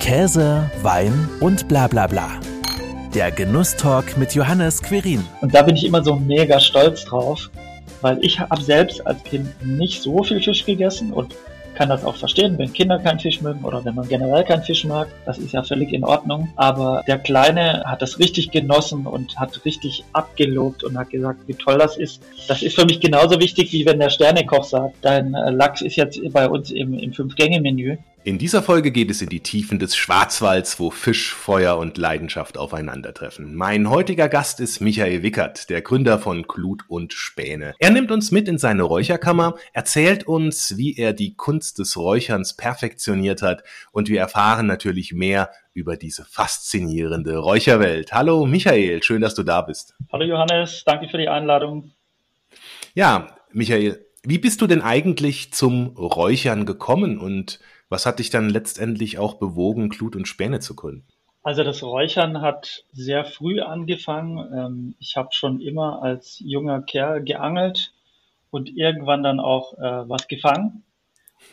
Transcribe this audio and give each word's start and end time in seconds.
Käse, 0.00 0.68
Wein 0.82 1.28
und 1.40 1.68
bla 1.68 1.86
bla 1.86 2.06
bla. 2.06 2.30
Der 3.14 3.30
Genusstalk 3.30 4.16
mit 4.16 4.34
Johannes 4.34 4.82
Querin. 4.82 5.22
Und 5.42 5.54
da 5.54 5.62
bin 5.62 5.76
ich 5.76 5.84
immer 5.84 6.02
so 6.02 6.16
mega 6.16 6.58
stolz 6.58 7.04
drauf, 7.04 7.50
weil 8.00 8.18
ich 8.24 8.40
habe 8.40 8.62
selbst 8.62 9.06
als 9.06 9.22
Kind 9.24 9.48
nicht 9.64 10.02
so 10.02 10.24
viel 10.24 10.40
Fisch 10.40 10.64
gegessen 10.64 11.12
und 11.12 11.36
kann 11.74 11.90
das 11.90 12.04
auch 12.04 12.16
verstehen, 12.16 12.58
wenn 12.58 12.72
Kinder 12.72 12.98
keinen 12.98 13.20
Fisch 13.20 13.40
mögen 13.40 13.64
oder 13.64 13.84
wenn 13.84 13.94
man 13.94 14.08
generell 14.08 14.42
keinen 14.44 14.62
Fisch 14.62 14.84
mag. 14.84 15.08
Das 15.26 15.38
ist 15.38 15.52
ja 15.52 15.62
völlig 15.62 15.92
in 15.92 16.04
Ordnung. 16.04 16.48
Aber 16.56 17.04
der 17.06 17.18
Kleine 17.18 17.82
hat 17.86 18.02
das 18.02 18.18
richtig 18.18 18.50
genossen 18.50 19.06
und 19.06 19.38
hat 19.38 19.64
richtig 19.64 20.04
abgelobt 20.12 20.82
und 20.82 20.98
hat 20.98 21.10
gesagt, 21.10 21.40
wie 21.46 21.54
toll 21.54 21.78
das 21.78 21.96
ist. 21.96 22.22
Das 22.48 22.62
ist 22.62 22.74
für 22.74 22.84
mich 22.84 23.00
genauso 23.00 23.38
wichtig, 23.38 23.72
wie 23.72 23.86
wenn 23.86 23.98
der 23.98 24.10
Sternekoch 24.10 24.64
sagt, 24.64 24.96
dein 25.02 25.34
äh, 25.34 25.50
Lachs 25.50 25.82
ist 25.82 25.96
jetzt 25.96 26.20
bei 26.32 26.48
uns 26.48 26.70
im, 26.70 26.98
im 26.98 27.12
Fünf-Gänge-Menü. 27.12 27.98
In 28.22 28.36
dieser 28.36 28.62
Folge 28.62 28.90
geht 28.90 29.10
es 29.10 29.22
in 29.22 29.30
die 29.30 29.40
Tiefen 29.40 29.78
des 29.78 29.96
Schwarzwalds, 29.96 30.78
wo 30.78 30.90
Fisch, 30.90 31.32
Feuer 31.32 31.78
und 31.78 31.96
Leidenschaft 31.96 32.58
aufeinandertreffen. 32.58 33.54
Mein 33.54 33.88
heutiger 33.88 34.28
Gast 34.28 34.60
ist 34.60 34.82
Michael 34.82 35.22
Wickert, 35.22 35.70
der 35.70 35.80
Gründer 35.80 36.18
von 36.18 36.42
Glut 36.42 36.82
und 36.88 37.14
Späne. 37.14 37.72
Er 37.78 37.88
nimmt 37.88 38.10
uns 38.10 38.30
mit 38.30 38.46
in 38.46 38.58
seine 38.58 38.82
Räucherkammer, 38.82 39.54
erzählt 39.72 40.24
uns, 40.28 40.76
wie 40.76 40.98
er 40.98 41.14
die 41.14 41.34
Kunst 41.34 41.78
des 41.78 41.96
Räucherns 41.96 42.56
perfektioniert 42.58 43.40
hat 43.40 43.62
und 43.90 44.10
wir 44.10 44.20
erfahren 44.20 44.66
natürlich 44.66 45.14
mehr 45.14 45.48
über 45.72 45.96
diese 45.96 46.26
faszinierende 46.26 47.38
Räucherwelt. 47.38 48.12
Hallo 48.12 48.44
Michael, 48.44 49.02
schön, 49.02 49.22
dass 49.22 49.34
du 49.34 49.44
da 49.44 49.62
bist. 49.62 49.94
Hallo 50.12 50.26
Johannes, 50.26 50.82
danke 50.84 51.08
für 51.08 51.16
die 51.16 51.28
Einladung. 51.28 51.92
Ja, 52.92 53.28
Michael, 53.50 54.04
wie 54.22 54.36
bist 54.36 54.60
du 54.60 54.66
denn 54.66 54.82
eigentlich 54.82 55.54
zum 55.54 55.96
Räuchern 55.96 56.66
gekommen 56.66 57.18
und 57.18 57.60
was 57.90 58.06
hat 58.06 58.20
dich 58.20 58.30
dann 58.30 58.48
letztendlich 58.48 59.18
auch 59.18 59.34
bewogen, 59.34 59.90
Glut 59.90 60.16
und 60.16 60.26
Späne 60.26 60.60
zu 60.60 60.74
gründen? 60.74 61.06
Also 61.42 61.64
das 61.64 61.82
Räuchern 61.82 62.40
hat 62.40 62.84
sehr 62.92 63.24
früh 63.24 63.60
angefangen. 63.60 64.38
Ähm, 64.54 64.94
ich 65.00 65.16
habe 65.16 65.30
schon 65.32 65.60
immer 65.60 66.02
als 66.02 66.38
junger 66.38 66.82
Kerl 66.82 67.22
geangelt 67.24 67.92
und 68.50 68.74
irgendwann 68.76 69.22
dann 69.22 69.40
auch 69.40 69.74
äh, 69.74 70.08
was 70.08 70.28
gefangen. 70.28 70.84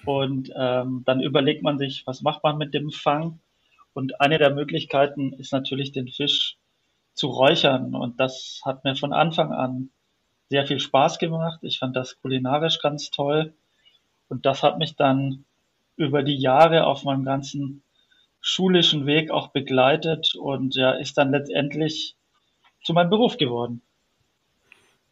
Und 0.05 0.51
ähm, 0.55 1.03
dann 1.05 1.21
überlegt 1.21 1.63
man 1.63 1.77
sich, 1.77 2.05
was 2.05 2.21
macht 2.21 2.43
man 2.43 2.57
mit 2.57 2.73
dem 2.73 2.91
Fang? 2.91 3.39
Und 3.93 4.21
eine 4.21 4.37
der 4.37 4.53
Möglichkeiten 4.53 5.33
ist 5.33 5.53
natürlich, 5.53 5.91
den 5.91 6.07
Fisch 6.07 6.57
zu 7.13 7.27
räuchern. 7.27 7.95
Und 7.95 8.19
das 8.19 8.61
hat 8.63 8.83
mir 8.83 8.95
von 8.95 9.13
Anfang 9.13 9.51
an 9.51 9.89
sehr 10.49 10.67
viel 10.67 10.79
Spaß 10.79 11.17
gemacht. 11.17 11.59
Ich 11.63 11.79
fand 11.79 11.95
das 11.95 12.21
kulinarisch 12.21 12.79
ganz 12.79 13.09
toll. 13.09 13.53
Und 14.29 14.45
das 14.45 14.61
hat 14.61 14.77
mich 14.77 14.95
dann 14.95 15.45
über 15.97 16.23
die 16.23 16.37
Jahre 16.37 16.85
auf 16.85 17.03
meinem 17.03 17.25
ganzen 17.25 17.83
schulischen 18.39 19.05
Weg 19.05 19.31
auch 19.31 19.49
begleitet 19.49 20.35
und 20.35 20.75
ja, 20.75 20.91
ist 20.91 21.17
dann 21.17 21.31
letztendlich 21.31 22.15
zu 22.83 22.93
meinem 22.93 23.09
Beruf 23.09 23.37
geworden. 23.37 23.81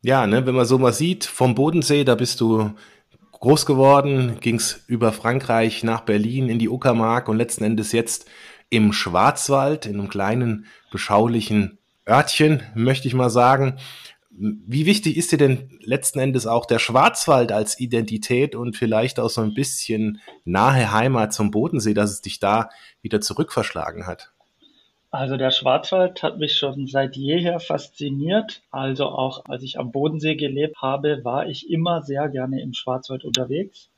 Ja, 0.02 0.28
ne, 0.28 0.46
wenn 0.46 0.56
man 0.56 0.66
so 0.66 0.78
mal 0.78 0.94
sieht, 0.94 1.26
vom 1.26 1.56
Bodensee, 1.56 2.04
da 2.04 2.16
bist 2.16 2.40
du 2.40 2.72
groß 3.32 3.66
geworden, 3.66 4.38
ging's 4.40 4.86
über 4.88 5.12
Frankreich 5.12 5.84
nach 5.84 6.02
Berlin 6.02 6.48
in 6.48 6.60
die 6.60 6.70
Uckermark 6.70 7.28
und 7.28 7.38
letzten 7.38 7.64
Endes 7.64 7.92
jetzt 7.92 8.30
im 8.70 8.94
Schwarzwald, 8.94 9.86
in 9.86 10.00
einem 10.00 10.10
kleinen, 10.10 10.68
beschaulichen 10.92 11.80
Örtchen, 12.08 12.62
möchte 12.76 13.08
ich 13.08 13.14
mal 13.14 13.30
sagen. 13.30 13.78
Wie 14.38 14.86
wichtig 14.86 15.16
ist 15.16 15.32
dir 15.32 15.38
denn 15.38 15.80
letzten 15.82 16.20
Endes 16.20 16.46
auch 16.46 16.66
der 16.66 16.80
Schwarzwald 16.80 17.54
als 17.54 17.80
Identität 17.80 18.54
und 18.54 18.76
vielleicht 18.76 19.18
auch 19.18 19.30
so 19.30 19.40
ein 19.40 19.54
bisschen 19.54 20.20
nahe 20.44 20.92
Heimat 20.92 21.34
zum 21.34 21.52
Bodensee, 21.52 21.94
dass 21.94 22.12
es 22.12 22.22
dich 22.22 22.40
da 22.40 22.70
wieder 23.02 23.22
zurückverschlagen 23.22 24.08
hat? 24.08 24.34
Also 25.10 25.38
der 25.38 25.52
Schwarzwald 25.52 26.22
hat 26.22 26.38
mich 26.38 26.58
schon 26.58 26.88
seit 26.88 27.16
jeher 27.16 27.62
fasziniert. 27.62 28.62
Also 28.72 29.06
auch 29.06 29.46
als 29.46 29.64
ich 29.64 29.80
am 29.80 29.94
Bodensee 29.94 30.36
gelebt 30.36 30.82
habe, 30.82 31.24
war 31.24 31.48
ich 31.48 31.70
immer 31.70 32.02
sehr 32.02 32.28
gerne 32.28 32.62
im 32.62 32.74
Schwarzwald 32.74 33.24
unterwegs. 33.24 33.90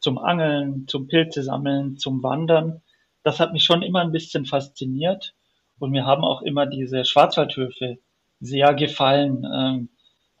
Zum 0.00 0.18
Angeln, 0.18 0.86
zum 0.88 1.08
Pilze 1.08 1.42
sammeln, 1.42 1.96
zum 1.96 2.22
Wandern. 2.22 2.82
Das 3.22 3.40
hat 3.40 3.54
mich 3.54 3.64
schon 3.64 3.80
immer 3.80 4.00
ein 4.02 4.12
bisschen 4.12 4.44
fasziniert. 4.44 5.32
Und 5.78 5.90
mir 5.90 6.04
haben 6.04 6.24
auch 6.24 6.42
immer 6.42 6.66
diese 6.66 7.06
Schwarzwaldhöfe 7.06 7.96
sehr 8.40 8.74
gefallen. 8.74 9.46
Ähm, 9.52 9.88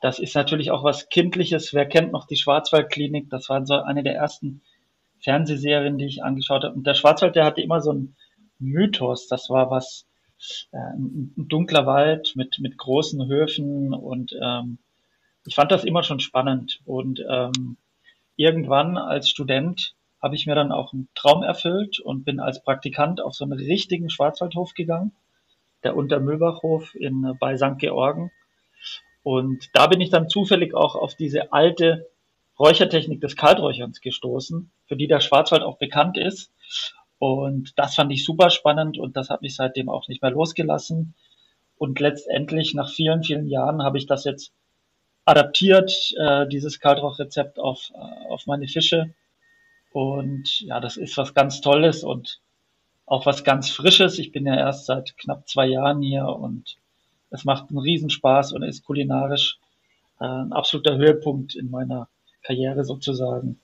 das 0.00 0.18
ist 0.18 0.34
natürlich 0.34 0.70
auch 0.70 0.82
was 0.82 1.08
Kindliches. 1.08 1.74
Wer 1.74 1.86
kennt 1.86 2.12
noch 2.12 2.26
die 2.26 2.36
Schwarzwaldklinik? 2.36 3.28
Das 3.30 3.48
war 3.48 3.64
so 3.66 3.74
eine 3.74 4.02
der 4.02 4.14
ersten 4.14 4.62
Fernsehserien, 5.20 5.98
die 5.98 6.06
ich 6.06 6.24
angeschaut 6.24 6.64
habe. 6.64 6.74
Und 6.74 6.86
der 6.86 6.94
Schwarzwald, 6.94 7.36
der 7.36 7.44
hatte 7.44 7.60
immer 7.60 7.80
so 7.80 7.90
einen 7.90 8.16
Mythos. 8.58 9.28
Das 9.28 9.50
war 9.50 9.70
was, 9.70 10.06
äh, 10.72 10.78
ein 10.78 11.34
dunkler 11.36 11.86
Wald 11.86 12.32
mit, 12.34 12.58
mit 12.60 12.78
großen 12.78 13.26
Höfen 13.28 13.92
und 13.92 14.34
ähm, 14.42 14.78
ich 15.46 15.54
fand 15.54 15.70
das 15.72 15.84
immer 15.84 16.02
schon 16.02 16.20
spannend. 16.20 16.80
Und 16.84 17.22
ähm, 17.28 17.76
irgendwann 18.36 18.96
als 18.96 19.28
Student 19.28 19.94
habe 20.22 20.34
ich 20.34 20.46
mir 20.46 20.54
dann 20.54 20.72
auch 20.72 20.92
einen 20.92 21.08
Traum 21.14 21.42
erfüllt 21.42 21.98
und 22.00 22.24
bin 22.24 22.40
als 22.40 22.62
Praktikant 22.62 23.20
auf 23.20 23.34
so 23.34 23.44
einen 23.44 23.58
richtigen 23.58 24.10
Schwarzwaldhof 24.10 24.74
gegangen 24.74 25.12
der 25.84 25.96
Untermühlbachhof 25.96 26.94
in, 26.94 27.36
bei 27.38 27.56
St. 27.56 27.78
Georgen. 27.78 28.30
Und 29.22 29.68
da 29.74 29.86
bin 29.86 30.00
ich 30.00 30.10
dann 30.10 30.28
zufällig 30.28 30.74
auch 30.74 30.94
auf 30.94 31.14
diese 31.14 31.52
alte 31.52 32.08
Räuchertechnik 32.58 33.20
des 33.20 33.36
Kalträucherns 33.36 34.00
gestoßen, 34.00 34.70
für 34.86 34.96
die 34.96 35.06
der 35.06 35.20
Schwarzwald 35.20 35.62
auch 35.62 35.78
bekannt 35.78 36.18
ist. 36.18 36.52
Und 37.18 37.78
das 37.78 37.94
fand 37.94 38.12
ich 38.12 38.24
super 38.24 38.50
spannend 38.50 38.98
und 38.98 39.16
das 39.16 39.30
hat 39.30 39.42
mich 39.42 39.56
seitdem 39.56 39.88
auch 39.88 40.08
nicht 40.08 40.22
mehr 40.22 40.30
losgelassen. 40.30 41.14
Und 41.76 42.00
letztendlich 42.00 42.74
nach 42.74 42.90
vielen, 42.90 43.22
vielen 43.22 43.46
Jahren 43.46 43.82
habe 43.82 43.98
ich 43.98 44.06
das 44.06 44.24
jetzt 44.24 44.52
adaptiert, 45.24 46.12
äh, 46.18 46.46
dieses 46.48 46.80
Kaltrauchrezept 46.80 47.58
auf, 47.58 47.90
äh, 47.94 48.28
auf 48.28 48.46
meine 48.46 48.68
Fische. 48.68 49.14
Und 49.92 50.60
ja, 50.60 50.80
das 50.80 50.96
ist 50.96 51.16
was 51.16 51.34
ganz 51.34 51.60
Tolles 51.60 52.04
und 52.04 52.40
auch 53.10 53.26
was 53.26 53.42
ganz 53.42 53.68
Frisches. 53.70 54.18
Ich 54.18 54.30
bin 54.30 54.46
ja 54.46 54.54
erst 54.54 54.86
seit 54.86 55.18
knapp 55.18 55.48
zwei 55.48 55.66
Jahren 55.66 56.00
hier 56.00 56.26
und 56.26 56.76
es 57.30 57.44
macht 57.44 57.68
einen 57.68 57.78
Riesenspaß 57.78 58.52
und 58.52 58.62
ist 58.62 58.84
kulinarisch 58.84 59.58
äh, 60.20 60.24
ein 60.24 60.52
absoluter 60.52 60.96
Höhepunkt 60.96 61.56
in 61.56 61.70
meiner 61.70 62.08
Karriere 62.42 62.84
sozusagen. 62.84 63.58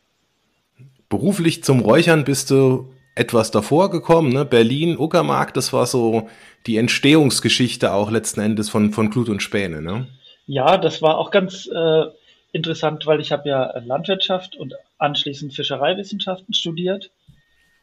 Beruflich 1.09 1.63
zum 1.63 1.81
Räuchern 1.81 2.25
bist 2.25 2.51
du 2.51 2.93
etwas 3.15 3.53
davor 3.53 3.89
gekommen, 3.91 4.31
ne? 4.31 4.45
Berlin, 4.45 4.99
Uckermark, 4.99 5.55
das 5.55 5.73
war 5.73 5.87
so 5.87 6.29
die 6.67 6.77
Entstehungsgeschichte 6.77 7.93
auch 7.93 8.11
letzten 8.11 8.41
Endes 8.41 8.69
von, 8.69 8.93
von 8.93 9.11
Glut 9.11 9.29
und 9.29 9.43
Späne, 9.43 9.81
ne? 9.81 10.09
Ja, 10.47 10.77
das 10.77 11.03
war 11.03 11.19
auch 11.19 11.31
ganz 11.31 11.69
äh, 11.73 12.05
interessant, 12.51 13.07
weil 13.07 13.21
ich 13.21 13.31
habe 13.31 13.49
ja 13.49 13.79
Landwirtschaft 13.79 14.57
und 14.57 14.75
anschließend 14.99 15.55
Fischereiwissenschaften 15.55 16.53
studiert 16.53 17.11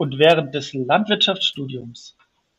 und 0.04 0.20
während 0.20 0.54
des 0.54 0.74
Landwirtschaftsstudiums 0.74 2.18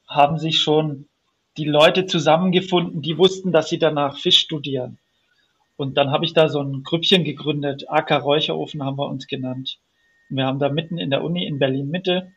haben 0.09 0.38
sich 0.38 0.62
schon 0.62 1.10
die 1.59 1.66
Leute 1.66 2.06
zusammengefunden, 2.06 3.03
die 3.03 3.19
wussten, 3.19 3.53
dass 3.53 3.69
sie 3.69 3.78
danach 3.78 4.16
Fisch 4.16 4.38
studieren. 4.38 4.97
Und 5.77 5.99
dann 5.99 6.10
habe 6.10 6.25
ich 6.25 6.33
da 6.33 6.49
so 6.49 6.62
ein 6.62 6.83
Grüppchen 6.84 7.22
gegründet, 7.22 7.84
AK 7.87 8.12
Räucherofen 8.25 8.83
haben 8.83 8.97
wir 8.97 9.10
uns 9.10 9.27
genannt. 9.27 9.78
Und 10.31 10.38
wir 10.38 10.47
haben 10.47 10.59
da 10.59 10.71
mitten 10.71 10.97
in 10.97 11.10
der 11.10 11.22
Uni 11.22 11.47
in 11.47 11.59
Berlin 11.59 11.91
Mitte 11.91 12.33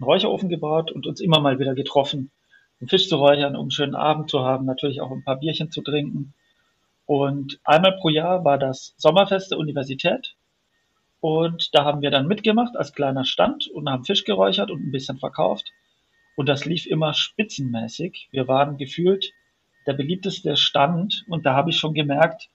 einen 0.00 0.04
Räucherofen 0.04 0.48
gebaut 0.48 0.90
und 0.90 1.06
uns 1.06 1.20
immer 1.20 1.38
mal 1.38 1.60
wieder 1.60 1.76
getroffen, 1.76 2.32
um 2.80 2.88
Fisch 2.88 3.08
zu 3.08 3.18
räuchern, 3.18 3.54
um 3.54 3.66
einen 3.66 3.70
schönen 3.70 3.94
Abend 3.94 4.30
zu 4.30 4.40
haben, 4.40 4.66
natürlich 4.66 5.00
auch 5.00 5.12
ein 5.12 5.22
paar 5.22 5.38
Bierchen 5.38 5.70
zu 5.70 5.80
trinken. 5.80 6.34
Und 7.06 7.60
einmal 7.62 7.96
pro 8.00 8.08
Jahr 8.08 8.44
war 8.44 8.58
das 8.58 8.94
Sommerfest 8.96 9.52
der 9.52 9.58
Universität. 9.58 10.34
Und 11.20 11.74
da 11.74 11.84
haben 11.84 12.00
wir 12.00 12.10
dann 12.10 12.26
mitgemacht 12.26 12.76
als 12.76 12.92
kleiner 12.92 13.24
Stand 13.24 13.68
und 13.68 13.88
haben 13.90 14.04
Fisch 14.04 14.24
geräuchert 14.24 14.70
und 14.70 14.86
ein 14.86 14.90
bisschen 14.90 15.18
verkauft. 15.18 15.72
Und 16.34 16.48
das 16.48 16.64
lief 16.64 16.86
immer 16.86 17.12
spitzenmäßig. 17.12 18.28
Wir 18.30 18.48
waren 18.48 18.78
gefühlt 18.78 19.32
der 19.86 19.92
beliebteste 19.92 20.56
Stand 20.56 21.24
und 21.28 21.44
da 21.44 21.54
habe 21.54 21.70
ich 21.70 21.76
schon 21.76 21.94
gemerkt, 21.94 22.48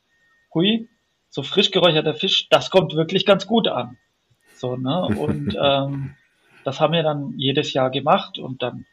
hui, 0.54 0.90
so 1.30 1.44
frisch 1.44 1.72
geräucherter 1.72 2.16
Fisch, 2.16 2.48
das 2.50 2.70
kommt 2.70 2.96
wirklich 2.96 3.26
ganz 3.26 3.46
gut 3.46 3.68
an. 3.68 3.98
So, 4.54 4.76
ne? 4.78 5.06
Und 5.06 5.56
ähm, 5.62 6.16
das 6.64 6.80
haben 6.80 6.94
wir 6.94 7.04
dann 7.04 7.34
jedes 7.38 7.74
Jahr 7.74 7.92
gemacht 7.92 8.40
und 8.40 8.64
dann, 8.64 8.86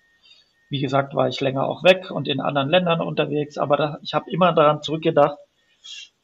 wie 0.69 0.81
gesagt, 0.81 1.15
war 1.15 1.29
ich 1.29 1.41
länger 1.41 1.67
auch 1.67 1.85
weg 1.85 2.11
und 2.11 2.29
in 2.29 2.41
anderen 2.41 2.69
Ländern 2.69 3.01
unterwegs, 3.01 3.59
aber 3.59 3.77
da, 3.77 3.99
ich 4.03 4.13
habe 4.13 4.31
immer 4.31 4.53
daran 4.53 4.83
zurückgedacht, 4.83 5.39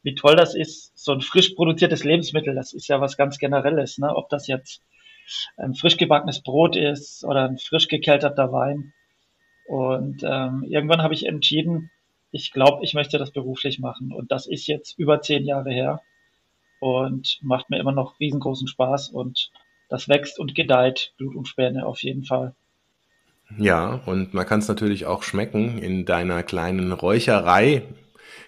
wie 0.03 0.15
toll 0.15 0.37
das 0.37 0.55
ist, 0.55 0.93
so 0.97 1.13
ein 1.13 1.21
frisch 1.21 1.51
produziertes 1.51 2.05
Lebensmittel, 2.05 2.55
das 2.55 2.73
ist 2.73 2.89
ja 2.89 3.01
was 3.01 3.17
ganz 3.17 3.39
Generelles, 3.39 3.99
ne? 3.99 4.15
ob 4.15 4.29
das 4.29 4.47
jetzt 4.47 4.83
ein 5.57 5.75
frisch 5.75 5.97
gebackenes 5.97 6.43
Brot 6.43 6.77
ist 6.77 7.25
oder 7.25 7.45
ein 7.45 7.59
frisch 7.59 7.89
gekelterter 7.89 8.53
Wein. 8.53 8.93
Und 9.67 10.23
ähm, 10.25 10.65
irgendwann 10.67 11.03
habe 11.03 11.15
ich 11.15 11.27
entschieden, 11.27 11.91
ich 12.31 12.53
glaube, 12.53 12.85
ich 12.85 12.95
möchte 12.95 13.19
das 13.19 13.31
beruflich 13.31 13.79
machen. 13.79 14.13
Und 14.13 14.33
das 14.33 14.47
ist 14.47 14.67
jetzt 14.67 14.99
über 14.99 15.21
zehn 15.21 15.45
Jahre 15.45 15.71
her 15.71 16.01
und 16.81 17.39
macht 17.43 17.71
mir 17.71 17.79
immer 17.79 17.93
noch 17.93 18.19
riesengroßen 18.21 18.69
Spaß 18.69 19.11
und 19.11 19.51
das 19.89 20.09
wächst 20.09 20.39
und 20.39 20.55
gedeiht, 20.55 21.13
Blut 21.17 21.35
und 21.35 21.49
Späne 21.49 21.87
auf 21.87 22.03
jeden 22.03 22.25
Fall. 22.25 22.55
Ja, 23.57 24.03
und 24.05 24.35
man 24.35 24.45
kann 24.45 24.61
es 24.61 24.69
natürlich 24.69 25.07
auch 25.07 25.23
schmecken 25.23 25.79
in 25.79 26.05
deiner 26.05 26.43
kleinen 26.43 26.93
Räucherei. 26.93 27.83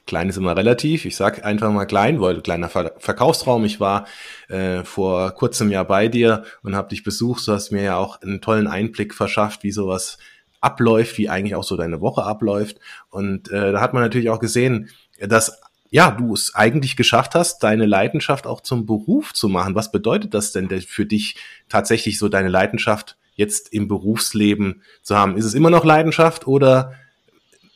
Klein 0.07 0.29
ist 0.29 0.37
immer 0.37 0.57
relativ. 0.57 1.05
Ich 1.05 1.17
sag 1.17 1.45
einfach 1.45 1.71
mal 1.71 1.85
klein, 1.85 2.21
weil 2.21 2.41
kleiner 2.41 2.69
Ver 2.69 2.95
Verkaufsraum. 2.99 3.65
Ich 3.65 3.81
war 3.81 4.07
äh, 4.49 4.83
vor 4.85 5.31
kurzem 5.33 5.71
Jahr 5.71 5.85
bei 5.85 6.09
dir 6.09 6.45
und 6.63 6.75
habe 6.75 6.89
dich 6.89 7.05
besucht. 7.05 7.47
Du 7.47 7.53
hast 7.53 7.71
mir 7.71 7.83
ja 7.83 7.97
auch 7.97 8.21
einen 8.23 8.41
tollen 8.41 8.67
Einblick 8.67 9.15
verschafft, 9.15 9.63
wie 9.63 9.73
sowas 9.73 10.19
abläuft, 10.61 11.19
wie 11.19 11.29
eigentlich 11.29 11.55
auch 11.55 11.65
so 11.65 11.77
deine 11.77 12.01
Woche 12.01 12.23
abläuft. 12.23 12.79
Und 13.09 13.51
äh, 13.51 13.73
da 13.73 13.81
hat 13.81 13.95
man 13.95 14.03
natürlich 14.03 14.31
auch 14.31 14.41
gesehen, 14.41 14.91
dass 15.21 15.61
ja, 15.91 16.13
du 16.13 16.33
es 16.33 16.55
eigentlich 16.55 16.97
geschafft 16.97 17.35
hast, 17.35 17.63
deine 17.63 17.85
Leidenschaft 17.85 18.47
auch 18.47 18.61
zum 18.61 18.87
Beruf 18.87 19.33
zu 19.33 19.49
machen. 19.49 19.75
Was 19.75 19.91
bedeutet 19.91 20.35
das 20.35 20.53
denn 20.53 20.69
für 20.83 21.05
dich 21.05 21.37
tatsächlich 21.69 22.19
so 22.19 22.29
deine 22.29 22.49
Leidenschaft 22.49 23.17
jetzt 23.35 23.73
im 23.73 23.89
Berufsleben 23.89 24.83
zu 25.03 25.17
haben? 25.17 25.37
Ist 25.37 25.47
es 25.47 25.55
immer 25.55 25.71
noch 25.71 25.85
Leidenschaft 25.85 26.47
oder 26.47 26.95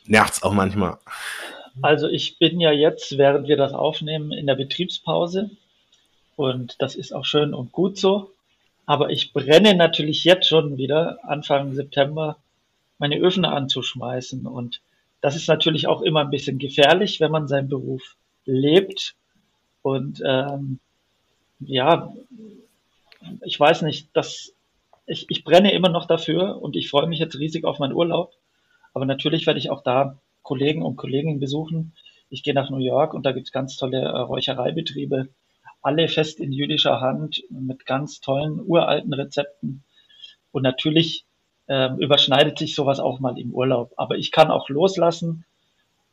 nervt's 0.05 0.43
auch 0.43 0.53
manchmal? 0.53 0.97
Also 1.81 2.07
ich 2.07 2.37
bin 2.39 2.59
ja 2.59 2.71
jetzt, 2.71 3.17
während 3.17 3.47
wir 3.47 3.57
das 3.57 3.73
aufnehmen, 3.73 4.31
in 4.31 4.47
der 4.47 4.55
Betriebspause 4.55 5.51
und 6.35 6.81
das 6.81 6.95
ist 6.95 7.13
auch 7.13 7.25
schön 7.25 7.53
und 7.53 7.71
gut 7.71 7.97
so. 7.97 8.31
Aber 8.85 9.09
ich 9.09 9.33
brenne 9.33 9.73
natürlich 9.75 10.23
jetzt 10.23 10.47
schon 10.47 10.77
wieder 10.77 11.19
Anfang 11.23 11.73
September 11.73 12.37
meine 12.97 13.17
Öfen 13.17 13.45
anzuschmeißen 13.45 14.45
und 14.45 14.81
das 15.21 15.35
ist 15.35 15.47
natürlich 15.47 15.87
auch 15.87 16.01
immer 16.01 16.21
ein 16.21 16.29
bisschen 16.29 16.59
gefährlich, 16.59 17.19
wenn 17.19 17.31
man 17.31 17.47
seinen 17.47 17.67
Beruf 17.67 18.15
lebt. 18.45 19.15
Und 19.81 20.21
ähm, 20.25 20.79
ja, 21.59 22.13
ich 23.41 23.59
weiß 23.59 23.81
nicht, 23.81 24.15
dass 24.15 24.53
ich, 25.07 25.25
ich 25.29 25.43
brenne 25.43 25.73
immer 25.73 25.89
noch 25.89 26.05
dafür 26.05 26.61
und 26.61 26.75
ich 26.75 26.89
freue 26.89 27.07
mich 27.07 27.19
jetzt 27.19 27.39
riesig 27.39 27.65
auf 27.65 27.79
meinen 27.79 27.93
Urlaub. 27.93 28.33
Aber 28.93 29.05
natürlich 29.05 29.45
werde 29.45 29.59
ich 29.59 29.69
auch 29.69 29.83
da 29.83 30.17
Kollegen 30.45 30.83
und 30.83 30.95
Kolleginnen 30.95 31.41
besuchen. 31.41 31.93
Ich 32.29 32.43
gehe 32.43 32.53
nach 32.53 32.69
New 32.69 32.79
York 32.79 33.13
und 33.13 33.25
da 33.25 33.33
gibt 33.33 33.47
es 33.47 33.51
ganz 33.51 33.75
tolle 33.75 34.01
äh, 34.01 34.17
Räuchereibetriebe, 34.17 35.27
alle 35.81 36.07
fest 36.07 36.39
in 36.39 36.53
jüdischer 36.53 37.01
Hand 37.01 37.43
mit 37.49 37.85
ganz 37.85 38.21
tollen 38.21 38.61
uralten 38.65 39.13
Rezepten. 39.13 39.83
Und 40.51 40.63
natürlich 40.63 41.25
äh, 41.67 41.89
überschneidet 41.97 42.57
sich 42.57 42.75
sowas 42.75 42.99
auch 42.99 43.19
mal 43.19 43.37
im 43.37 43.51
Urlaub. 43.51 43.91
Aber 43.97 44.17
ich 44.17 44.31
kann 44.31 44.51
auch 44.51 44.69
loslassen 44.69 45.45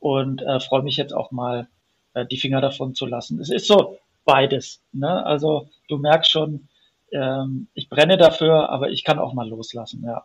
und 0.00 0.42
äh, 0.42 0.60
freue 0.60 0.82
mich 0.82 0.96
jetzt 0.96 1.14
auch 1.14 1.30
mal, 1.30 1.68
äh, 2.14 2.26
die 2.26 2.38
Finger 2.38 2.60
davon 2.60 2.94
zu 2.94 3.06
lassen. 3.06 3.40
Es 3.40 3.50
ist 3.50 3.66
so 3.66 3.98
beides. 4.24 4.82
Ne? 4.92 5.24
Also 5.24 5.68
du 5.88 5.98
merkst 5.98 6.30
schon, 6.30 6.68
ähm, 7.12 7.68
ich 7.74 7.88
brenne 7.88 8.16
dafür, 8.16 8.70
aber 8.70 8.90
ich 8.90 9.04
kann 9.04 9.18
auch 9.18 9.34
mal 9.34 9.48
loslassen, 9.48 10.02
ja. 10.04 10.24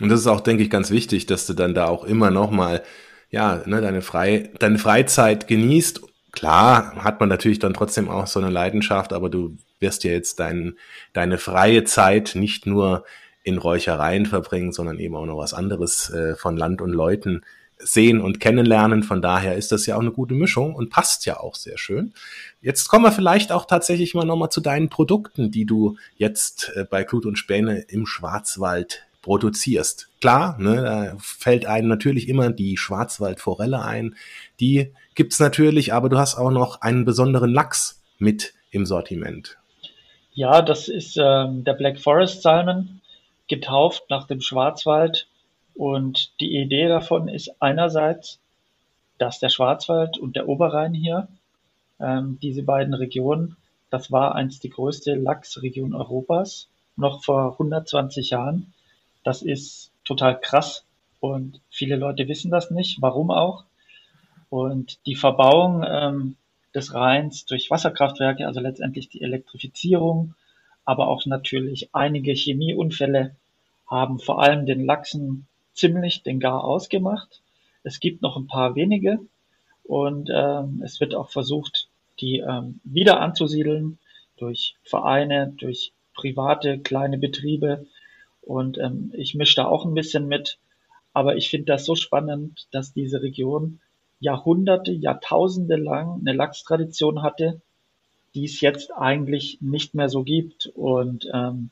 Und 0.00 0.08
das 0.08 0.20
ist 0.20 0.26
auch, 0.26 0.40
denke 0.40 0.62
ich, 0.62 0.70
ganz 0.70 0.90
wichtig, 0.90 1.26
dass 1.26 1.46
du 1.46 1.54
dann 1.54 1.74
da 1.74 1.86
auch 1.86 2.04
immer 2.04 2.30
noch 2.30 2.50
mal, 2.50 2.82
ja, 3.30 3.62
ne, 3.66 3.80
deine, 3.80 4.02
Frei, 4.02 4.50
deine 4.58 4.78
Freizeit 4.78 5.46
genießt. 5.46 6.00
Klar 6.32 6.96
hat 6.96 7.20
man 7.20 7.28
natürlich 7.28 7.60
dann 7.60 7.74
trotzdem 7.74 8.08
auch 8.08 8.26
so 8.26 8.40
eine 8.40 8.50
Leidenschaft, 8.50 9.12
aber 9.12 9.30
du 9.30 9.56
wirst 9.78 10.02
ja 10.04 10.10
jetzt 10.10 10.40
dein, 10.40 10.76
deine 11.12 11.38
freie 11.38 11.84
Zeit 11.84 12.32
nicht 12.34 12.66
nur 12.66 13.04
in 13.44 13.58
Räuchereien 13.58 14.26
verbringen, 14.26 14.72
sondern 14.72 14.98
eben 14.98 15.14
auch 15.14 15.26
noch 15.26 15.38
was 15.38 15.54
anderes 15.54 16.10
äh, 16.10 16.34
von 16.34 16.56
Land 16.56 16.80
und 16.80 16.90
Leuten 16.90 17.42
sehen 17.78 18.20
und 18.20 18.40
kennenlernen. 18.40 19.02
Von 19.02 19.20
daher 19.20 19.56
ist 19.56 19.70
das 19.70 19.86
ja 19.86 19.96
auch 19.96 20.00
eine 20.00 20.12
gute 20.12 20.34
Mischung 20.34 20.74
und 20.74 20.90
passt 20.90 21.26
ja 21.26 21.38
auch 21.38 21.54
sehr 21.54 21.76
schön. 21.76 22.14
Jetzt 22.62 22.88
kommen 22.88 23.04
wir 23.04 23.12
vielleicht 23.12 23.52
auch 23.52 23.66
tatsächlich 23.66 24.14
mal 24.14 24.24
nochmal 24.24 24.50
zu 24.50 24.60
deinen 24.60 24.88
Produkten, 24.88 25.50
die 25.50 25.66
du 25.66 25.96
jetzt 26.16 26.72
äh, 26.74 26.84
bei 26.88 27.04
Glut 27.04 27.26
und 27.26 27.38
Späne 27.38 27.80
im 27.88 28.06
Schwarzwald 28.06 29.06
produzierst. 29.24 30.10
Klar, 30.20 30.56
ne, 30.58 30.82
da 30.82 31.16
fällt 31.18 31.64
einem 31.64 31.88
natürlich 31.88 32.28
immer 32.28 32.50
die 32.50 32.76
Schwarzwaldforelle 32.76 33.82
ein. 33.82 34.16
Die 34.60 34.92
gibt's 35.14 35.40
natürlich, 35.40 35.94
aber 35.94 36.10
du 36.10 36.18
hast 36.18 36.36
auch 36.36 36.50
noch 36.50 36.82
einen 36.82 37.06
besonderen 37.06 37.50
Lachs 37.50 38.02
mit 38.18 38.52
im 38.70 38.84
Sortiment. 38.84 39.56
Ja, 40.34 40.60
das 40.60 40.88
ist 40.88 41.16
ähm, 41.16 41.64
der 41.64 41.72
Black 41.72 41.98
Forest 41.98 42.42
Salmon 42.42 43.00
getauft 43.48 44.04
nach 44.10 44.26
dem 44.26 44.42
Schwarzwald. 44.42 45.26
Und 45.74 46.38
die 46.40 46.56
Idee 46.56 46.88
davon 46.88 47.28
ist 47.28 47.50
einerseits, 47.60 48.40
dass 49.16 49.38
der 49.38 49.48
Schwarzwald 49.48 50.18
und 50.18 50.36
der 50.36 50.48
Oberrhein 50.48 50.92
hier, 50.92 51.28
ähm, 51.98 52.38
diese 52.42 52.62
beiden 52.62 52.92
Regionen, 52.92 53.56
das 53.88 54.12
war 54.12 54.34
einst 54.34 54.64
die 54.64 54.70
größte 54.70 55.14
Lachsregion 55.14 55.94
Europas, 55.94 56.68
noch 56.96 57.24
vor 57.24 57.52
120 57.52 58.30
Jahren. 58.30 58.73
Das 59.24 59.42
ist 59.42 59.92
total 60.04 60.38
krass 60.40 60.84
und 61.20 61.60
viele 61.70 61.96
Leute 61.96 62.28
wissen 62.28 62.50
das 62.50 62.70
nicht, 62.70 63.02
warum 63.02 63.30
auch. 63.30 63.64
Und 64.50 65.04
die 65.06 65.16
Verbauung 65.16 65.84
ähm, 65.86 66.36
des 66.74 66.94
Rheins 66.94 67.46
durch 67.46 67.70
Wasserkraftwerke, 67.70 68.46
also 68.46 68.60
letztendlich 68.60 69.08
die 69.08 69.22
Elektrifizierung 69.22 70.34
aber 70.84 71.08
auch 71.08 71.24
natürlich 71.26 71.88
einige 71.92 72.32
Chemieunfälle 72.32 73.34
haben 73.86 74.18
vor 74.18 74.42
allem 74.42 74.66
den 74.66 74.84
Lachsen 74.84 75.46
ziemlich 75.72 76.22
den 76.22 76.40
Gar 76.40 76.64
ausgemacht. 76.64 77.42
Es 77.82 78.00
gibt 78.00 78.22
noch 78.22 78.36
ein 78.36 78.46
paar 78.46 78.74
wenige 78.74 79.18
und 79.82 80.30
ähm, 80.32 80.82
es 80.84 81.00
wird 81.00 81.14
auch 81.14 81.30
versucht, 81.30 81.88
die 82.20 82.38
ähm, 82.38 82.80
wieder 82.84 83.20
anzusiedeln 83.20 83.98
durch 84.36 84.76
Vereine, 84.82 85.52
durch 85.56 85.92
private 86.14 86.78
kleine 86.78 87.18
Betriebe 87.18 87.86
und 88.46 88.78
ähm, 88.78 89.12
ich 89.16 89.34
mische 89.34 89.56
da 89.56 89.66
auch 89.66 89.84
ein 89.84 89.94
bisschen 89.94 90.26
mit. 90.26 90.58
Aber 91.12 91.36
ich 91.36 91.48
finde 91.48 91.66
das 91.66 91.84
so 91.84 91.94
spannend, 91.94 92.66
dass 92.72 92.92
diese 92.92 93.22
Region 93.22 93.80
Jahrhunderte, 94.20 94.92
Jahrtausende 94.92 95.76
lang 95.76 96.20
eine 96.20 96.32
Lachstradition 96.32 97.22
hatte 97.22 97.60
die 98.34 98.44
es 98.44 98.60
jetzt 98.60 98.92
eigentlich 98.92 99.58
nicht 99.60 99.94
mehr 99.94 100.08
so 100.08 100.24
gibt. 100.24 100.66
Und 100.74 101.28
ähm, 101.32 101.70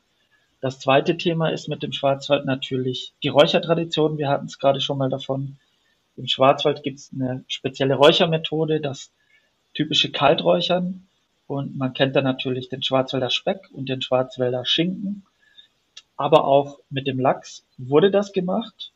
das 0.60 0.78
zweite 0.78 1.16
Thema 1.16 1.48
ist 1.48 1.69
mit 1.69 1.82
dem 1.82 1.92
Schwarzwald 1.92 2.46
natürlich 2.46 3.12
die 3.22 3.28
Räuchertradition. 3.28 4.18
Wir 4.18 4.28
hatten 4.28 4.46
es 4.46 4.58
gerade 4.58 4.80
schon 4.80 4.98
mal 4.98 5.10
davon. 5.10 5.56
Im 6.16 6.28
Schwarzwald 6.28 6.82
gibt 6.82 6.98
es 6.98 7.10
eine 7.12 7.44
spezielle 7.48 7.94
Räuchermethode, 7.94 8.80
das 8.80 9.10
typische 9.75 10.12
Kalträuchern. 10.12 11.06
Und 11.48 11.76
man 11.76 11.94
kennt 11.94 12.14
da 12.14 12.22
natürlich 12.22 12.68
den 12.68 12.82
Schwarzwälder 12.82 13.30
Speck 13.30 13.68
und 13.72 13.88
den 13.88 14.00
Schwarzwälder 14.00 14.64
Schinken. 14.64 15.25
Aber 16.22 16.44
auch 16.44 16.78
mit 16.88 17.08
dem 17.08 17.19
Lachs 17.19 17.64
wurde 17.78 18.12
das 18.12 18.32
gemacht. 18.32 18.92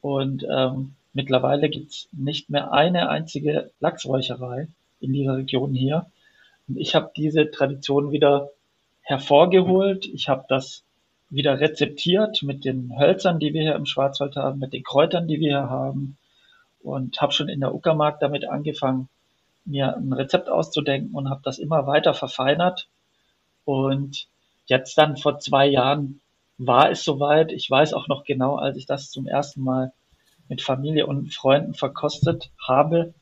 Und 0.00 0.46
ähm, 0.48 0.94
mittlerweile 1.12 1.68
gibt 1.68 1.90
es 1.90 2.08
nicht 2.12 2.48
mehr 2.48 2.72
eine 2.72 3.08
einzige 3.08 3.72
Lachsräucherei 3.80 4.68
in 5.00 5.12
dieser 5.12 5.36
Region 5.36 5.74
hier. 5.74 6.06
Und 6.68 6.78
ich 6.78 6.94
habe 6.94 7.10
diese 7.16 7.50
Tradition 7.50 8.12
wieder 8.12 8.50
hervorgeholt. 9.02 10.06
Ich 10.06 10.28
habe 10.28 10.44
das 10.48 10.84
wieder 11.28 11.58
rezeptiert 11.58 12.44
mit 12.44 12.64
den 12.64 12.96
Hölzern, 12.96 13.40
die 13.40 13.52
wir 13.52 13.62
hier 13.62 13.74
im 13.74 13.86
Schwarzwald 13.86 14.36
haben, 14.36 14.60
mit 14.60 14.72
den 14.72 14.84
Kräutern, 14.84 15.26
die 15.26 15.40
wir 15.40 15.48
hier 15.48 15.70
haben. 15.70 16.18
Und 16.84 17.20
habe 17.20 17.32
schon 17.32 17.48
in 17.48 17.58
der 17.58 17.74
Uckermark 17.74 18.20
damit 18.20 18.48
angefangen, 18.48 19.08
mir 19.64 19.96
ein 19.96 20.12
Rezept 20.12 20.48
auszudenken 20.48 21.16
und 21.16 21.30
habe 21.30 21.40
das 21.42 21.58
immer 21.58 21.88
weiter 21.88 22.14
verfeinert. 22.14 22.86
Und 23.64 24.28
jetzt 24.66 24.96
dann 24.98 25.16
vor 25.16 25.40
zwei 25.40 25.66
Jahren 25.66 26.20
war 26.66 26.90
es 26.90 27.04
soweit. 27.04 27.52
Ich 27.52 27.70
weiß 27.70 27.94
auch 27.94 28.08
noch 28.08 28.24
genau, 28.24 28.56
als 28.56 28.76
ich 28.76 28.86
das 28.86 29.10
zum 29.10 29.26
ersten 29.26 29.62
Mal 29.62 29.92
mit 30.48 30.62
Familie 30.62 31.06
und 31.06 31.32
Freunden 31.34 31.74
verkostet 31.74 32.50
habe, 32.66 33.14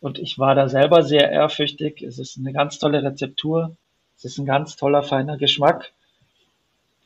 und 0.00 0.18
ich 0.18 0.38
war 0.38 0.54
da 0.54 0.68
selber 0.68 1.02
sehr 1.02 1.30
ehrfürchtig. 1.30 2.02
Es 2.02 2.18
ist 2.18 2.38
eine 2.38 2.52
ganz 2.52 2.78
tolle 2.78 3.02
Rezeptur. 3.02 3.76
Es 4.16 4.24
ist 4.24 4.38
ein 4.38 4.46
ganz 4.46 4.76
toller, 4.76 5.02
feiner 5.02 5.36
Geschmack. 5.36 5.92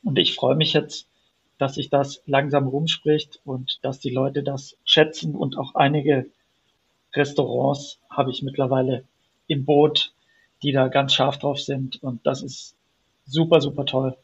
Und 0.05 0.19
ich 0.19 0.35
freue 0.35 0.57
mich 0.57 0.73
jetzt, 0.73 1.09
dass 1.59 1.77
sich 1.77 1.91
das 1.91 2.23
langsam 2.27 2.67
rumspricht 2.67 3.41
und 3.45 3.79
dass 3.83 3.99
die 3.99 4.11
Leute 4.11 4.43
das 4.43 4.77
schätzen. 4.85 5.35
Und 5.35 5.57
auch 5.57 5.75
einige 5.75 6.27
Restaurants 7.15 7.99
habe 8.11 8.31
ich 8.31 8.43
mittlerweile 8.43 9.05
im 9.47 9.65
Boot, 9.65 10.13
die 10.63 10.73
da 10.73 10.89
ganz 10.89 11.15
scharf 11.15 11.39
drauf 11.39 11.61
sind. 11.61 12.03
Und 12.03 12.27
das 12.27 12.43
ist 12.43 12.77
super, 13.25 13.61
super 13.61 13.87
toll. 13.87 14.17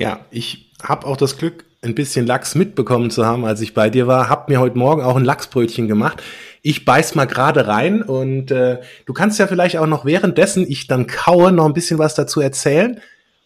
Ja, 0.00 0.20
ich 0.30 0.72
habe 0.82 1.06
auch 1.06 1.16
das 1.16 1.38
Glück, 1.38 1.64
ein 1.82 1.94
bisschen 1.94 2.26
Lachs 2.26 2.54
mitbekommen 2.54 3.10
zu 3.10 3.24
haben, 3.24 3.44
als 3.44 3.60
ich 3.60 3.72
bei 3.72 3.88
dir 3.88 4.06
war. 4.06 4.28
Hab 4.28 4.48
mir 4.48 4.58
heute 4.58 4.76
Morgen 4.76 5.02
auch 5.02 5.16
ein 5.16 5.24
Lachsbrötchen 5.24 5.86
gemacht. 5.86 6.22
Ich 6.62 6.84
beiß 6.84 7.14
mal 7.14 7.26
gerade 7.26 7.68
rein 7.68 8.02
und 8.02 8.50
äh, 8.50 8.80
du 9.06 9.12
kannst 9.12 9.38
ja 9.38 9.46
vielleicht 9.46 9.76
auch 9.76 9.86
noch 9.86 10.04
währenddessen 10.04 10.66
ich 10.68 10.88
dann 10.88 11.06
kaue 11.06 11.52
noch 11.52 11.66
ein 11.66 11.74
bisschen 11.74 11.98
was 11.98 12.16
dazu 12.16 12.40
erzählen, 12.40 13.00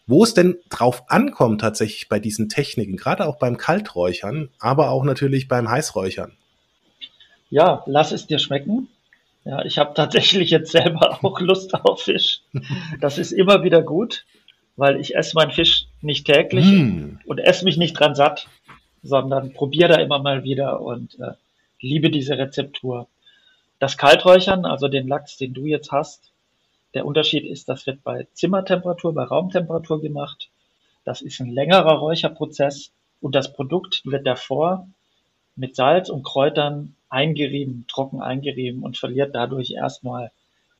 wo 0.07 0.23
es 0.23 0.33
denn 0.33 0.57
drauf 0.69 1.03
ankommt 1.07 1.61
tatsächlich 1.61 2.09
bei 2.09 2.19
diesen 2.19 2.49
Techniken, 2.49 2.97
gerade 2.97 3.27
auch 3.27 3.37
beim 3.37 3.57
Kalträuchern, 3.57 4.49
aber 4.59 4.89
auch 4.89 5.03
natürlich 5.03 5.47
beim 5.47 5.69
Heißräuchern. 5.69 6.33
Ja, 7.49 7.83
lass 7.85 8.11
es 8.11 8.25
dir 8.25 8.39
schmecken. 8.39 8.87
Ja, 9.45 9.63
ich 9.63 9.77
habe 9.77 9.93
tatsächlich 9.93 10.49
jetzt 10.49 10.71
selber 10.71 11.19
auch 11.23 11.39
Lust 11.39 11.75
auf 11.75 12.01
Fisch. 12.01 12.41
Das 12.99 13.19
ist 13.19 13.31
immer 13.31 13.63
wieder 13.63 13.83
gut, 13.83 14.25
weil 14.75 14.99
ich 14.99 15.15
esse 15.15 15.35
meinen 15.35 15.51
Fisch 15.51 15.85
nicht 16.03 16.25
täglich 16.25 16.65
mm. 16.65 17.19
und 17.25 17.39
esse 17.39 17.65
mich 17.65 17.77
nicht 17.77 17.93
dran 17.93 18.15
satt, 18.15 18.47
sondern 19.01 19.53
probiere 19.53 19.89
da 19.89 19.95
immer 20.01 20.19
mal 20.19 20.43
wieder 20.43 20.81
und 20.81 21.19
äh, 21.19 21.33
liebe 21.79 22.09
diese 22.09 22.37
Rezeptur. 22.37 23.07
Das 23.79 23.97
Kalträuchern, 23.97 24.65
also 24.65 24.87
den 24.87 25.07
Lachs, 25.07 25.37
den 25.37 25.53
du 25.53 25.65
jetzt 25.65 25.91
hast, 25.91 26.31
der 26.93 27.05
Unterschied 27.05 27.45
ist, 27.45 27.67
das 27.69 27.85
wird 27.87 28.03
bei 28.03 28.27
Zimmertemperatur, 28.33 29.13
bei 29.13 29.23
Raumtemperatur 29.23 30.01
gemacht. 30.01 30.49
Das 31.05 31.21
ist 31.21 31.39
ein 31.39 31.49
längerer 31.49 31.95
Räucherprozess 31.95 32.91
und 33.19 33.35
das 33.35 33.51
Produkt 33.51 34.05
wird 34.05 34.25
davor 34.27 34.87
mit 35.55 35.75
Salz 35.75 36.09
und 36.09 36.23
Kräutern 36.23 36.95
eingerieben, 37.09 37.85
trocken 37.87 38.21
eingerieben 38.21 38.83
und 38.83 38.97
verliert 38.97 39.35
dadurch 39.35 39.71
erstmal 39.71 40.31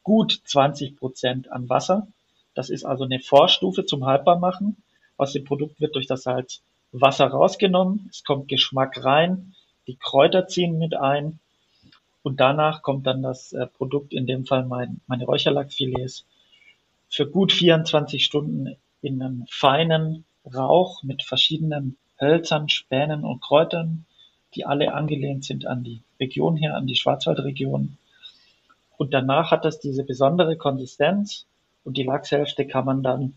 gut 0.03 0.41
20 0.45 0.97
Prozent 0.97 1.51
an 1.51 1.69
Wasser. 1.69 2.07
Das 2.55 2.69
ist 2.69 2.85
also 2.85 3.03
eine 3.03 3.19
Vorstufe 3.19 3.85
zum 3.85 4.05
Haltbarmachen. 4.05 4.77
Aus 5.23 5.31
dem 5.31 5.45
Produkt 5.45 5.79
wird 5.79 5.95
durch 5.95 6.05
das 6.05 6.23
Salz 6.23 6.61
Wasser 6.91 7.27
rausgenommen, 7.27 8.09
es 8.11 8.25
kommt 8.25 8.49
Geschmack 8.49 9.05
rein, 9.05 9.55
die 9.87 9.95
Kräuter 9.95 10.47
ziehen 10.47 10.77
mit 10.77 10.95
ein. 10.95 11.39
Und 12.23 12.41
danach 12.41 12.81
kommt 12.81 13.07
dann 13.07 13.23
das 13.23 13.53
äh, 13.53 13.67
Produkt, 13.67 14.11
in 14.11 14.27
dem 14.27 14.45
Fall 14.45 14.65
mein, 14.65 14.99
meine 15.07 15.23
Räucherlachsfilets, 15.23 16.25
für 17.09 17.25
gut 17.25 17.53
24 17.53 18.25
Stunden 18.25 18.75
in 19.01 19.21
einem 19.21 19.45
feinen 19.49 20.25
Rauch 20.53 21.03
mit 21.03 21.23
verschiedenen 21.23 21.95
Hölzern, 22.19 22.67
Spänen 22.67 23.23
und 23.23 23.41
Kräutern, 23.41 24.05
die 24.55 24.65
alle 24.65 24.93
angelehnt 24.93 25.45
sind 25.45 25.65
an 25.65 25.85
die 25.85 26.01
Region 26.19 26.57
hier, 26.57 26.75
an 26.75 26.85
die 26.85 26.97
Schwarzwaldregion. 26.97 27.97
Und 28.97 29.13
danach 29.13 29.51
hat 29.51 29.63
das 29.63 29.79
diese 29.79 30.03
besondere 30.03 30.57
Konsistenz. 30.57 31.45
Und 31.85 31.95
die 31.95 32.03
Lachshälfte 32.03 32.67
kann 32.67 32.83
man 32.83 33.03
dann 33.03 33.35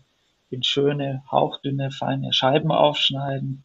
in 0.49 0.63
schöne, 0.63 1.23
hauchdünne, 1.31 1.91
feine 1.91 2.33
Scheiben 2.33 2.71
aufschneiden 2.71 3.63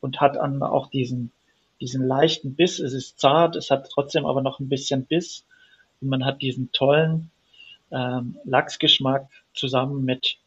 und 0.00 0.20
hat 0.20 0.36
dann 0.36 0.62
auch 0.62 0.88
diesen, 0.88 1.32
diesen 1.80 2.06
leichten 2.06 2.54
Biss. 2.54 2.78
Es 2.78 2.92
ist 2.92 3.18
zart, 3.18 3.56
es 3.56 3.70
hat 3.70 3.88
trotzdem 3.90 4.26
aber 4.26 4.42
noch 4.42 4.60
ein 4.60 4.68
bisschen 4.68 5.06
Biss 5.06 5.44
und 6.00 6.08
man 6.08 6.24
hat 6.24 6.42
diesen 6.42 6.70
tollen 6.72 7.30
ähm, 7.90 8.38
Lachsgeschmack 8.44 9.28
zusammen 9.54 10.04
mit 10.04 10.38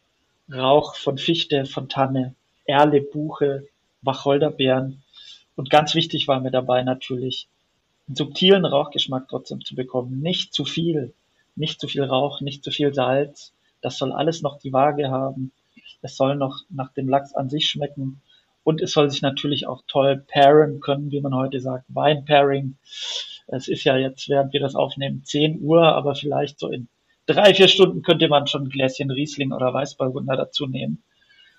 Rauch 0.52 0.96
von 0.96 1.18
Fichte, 1.18 1.66
von 1.66 1.90
Tanne, 1.90 2.36
Erle, 2.66 3.02
Buche, 3.02 3.68
Wacholderbeeren. 4.02 5.04
Und 5.56 5.70
ganz 5.70 5.96
wichtig 5.96 6.28
war 6.28 6.40
mir 6.40 6.52
dabei 6.52 6.84
natürlich, 6.84 7.48
einen 8.08 8.16
subtilen 8.16 8.66
Rauchgeschmack 8.66 9.28
trotzdem 9.28 9.64
zu 9.64 9.76
bekommen. 9.76 10.22
Nicht 10.22 10.54
zu 10.54 10.66
viel, 10.66 11.14
nicht 11.56 11.80
zu 11.80 11.88
viel 11.88 12.04
Rauch, 12.04 12.42
nicht 12.42 12.64
zu 12.64 12.72
viel 12.72 12.94
Salz. 12.94 13.54
Das 13.82 13.98
soll 13.98 14.12
alles 14.12 14.42
noch 14.42 14.60
die 14.60 14.74
Waage 14.74 15.10
haben. 15.10 15.52
Es 16.02 16.18
soll 16.18 16.36
noch 16.36 16.62
nach 16.70 16.92
dem 16.94 17.10
Lachs 17.10 17.34
an 17.34 17.50
sich 17.50 17.68
schmecken. 17.68 18.22
Und 18.64 18.82
es 18.82 18.94
soll 18.94 19.10
sich 19.10 19.22
natürlich 19.22 19.68
auch 19.68 19.84
toll 19.88 20.24
pairen 20.28 20.80
können, 20.80 21.12
wie 21.12 21.22
man 21.22 21.36
heute 21.36 21.60
sagt, 21.60 21.86
Wine-Pairing. 21.90 22.78
Es 23.48 23.68
ist 23.68 23.84
ja 23.84 23.96
jetzt, 23.96 24.28
während 24.28 24.54
wir 24.54 24.60
das 24.60 24.76
aufnehmen, 24.76 25.24
10 25.24 25.62
Uhr, 25.62 25.84
aber 25.84 26.16
vielleicht 26.16 26.58
so 26.58 26.70
in 26.70 26.88
drei, 27.28 27.54
vier 27.54 27.68
Stunden 27.68 28.02
könnte 28.02 28.28
man 28.28 28.48
schon 28.48 28.64
ein 28.64 28.70
Gläschen 28.70 29.12
Riesling 29.12 29.52
oder 29.52 29.74
Weißburgunder 29.74 30.36
dazu 30.36 30.66
nehmen. 30.66 31.04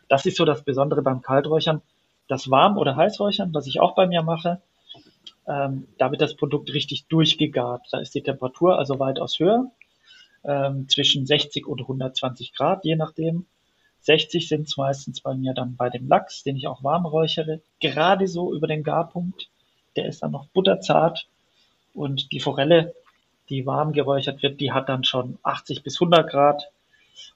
Das 0.09 0.27
ist 0.27 0.37
so 0.37 0.45
das 0.45 0.63
Besondere 0.63 1.03
beim 1.03 1.23
Kalträuchern. 1.23 1.83
Das 2.29 2.51
Warm- 2.51 2.79
oder 2.79 2.97
Heißräuchern, 2.97 3.55
was 3.55 3.69
ich 3.69 3.79
auch 3.79 3.95
bei 3.95 4.07
mir 4.07 4.23
mache, 4.23 4.61
ähm, 5.49 5.87
da 5.99 6.11
wird 6.11 6.21
das 6.21 6.35
Produkt 6.35 6.73
richtig 6.73 7.07
durchgegart. 7.07 7.87
Da 7.93 8.01
ist 8.01 8.15
die 8.15 8.23
Temperatur 8.23 8.79
also 8.79 8.99
weitaus 8.99 9.39
höher, 9.39 9.71
ähm, 10.47 10.89
zwischen 10.89 11.27
60 11.27 11.67
und 11.67 11.81
120 11.83 12.53
Grad, 12.53 12.85
je 12.85 12.97
nachdem. 12.97 13.47
60 14.01 14.49
sind 14.49 14.69
es 14.69 14.77
meistens 14.77 15.21
bei 15.21 15.35
mir 15.35 15.53
dann 15.53 15.77
bei 15.77 15.91
dem 15.91 16.09
Lachs, 16.09 16.45
den 16.45 16.57
ich 16.57 16.69
auch 16.69 16.85
warm 16.85 17.07
räuchere, 17.07 17.61
gerade 17.81 18.29
so 18.29 18.55
über 18.55 18.69
den 18.69 18.85
Garpunkt. 18.85 19.49
Der 19.97 20.07
ist 20.07 20.23
dann 20.23 20.31
noch 20.31 20.47
butterzart 20.49 21.27
und 21.93 22.31
die 22.31 22.41
Forelle, 22.41 22.95
die 23.49 23.67
warm 23.67 23.93
geräuchert 23.93 24.43
wird, 24.43 24.61
die 24.61 24.73
hat 24.73 24.89
dann 24.89 25.05
schon 25.05 25.39
80 25.43 25.83
bis 25.83 25.97
100 25.97 26.31
Grad 26.31 26.71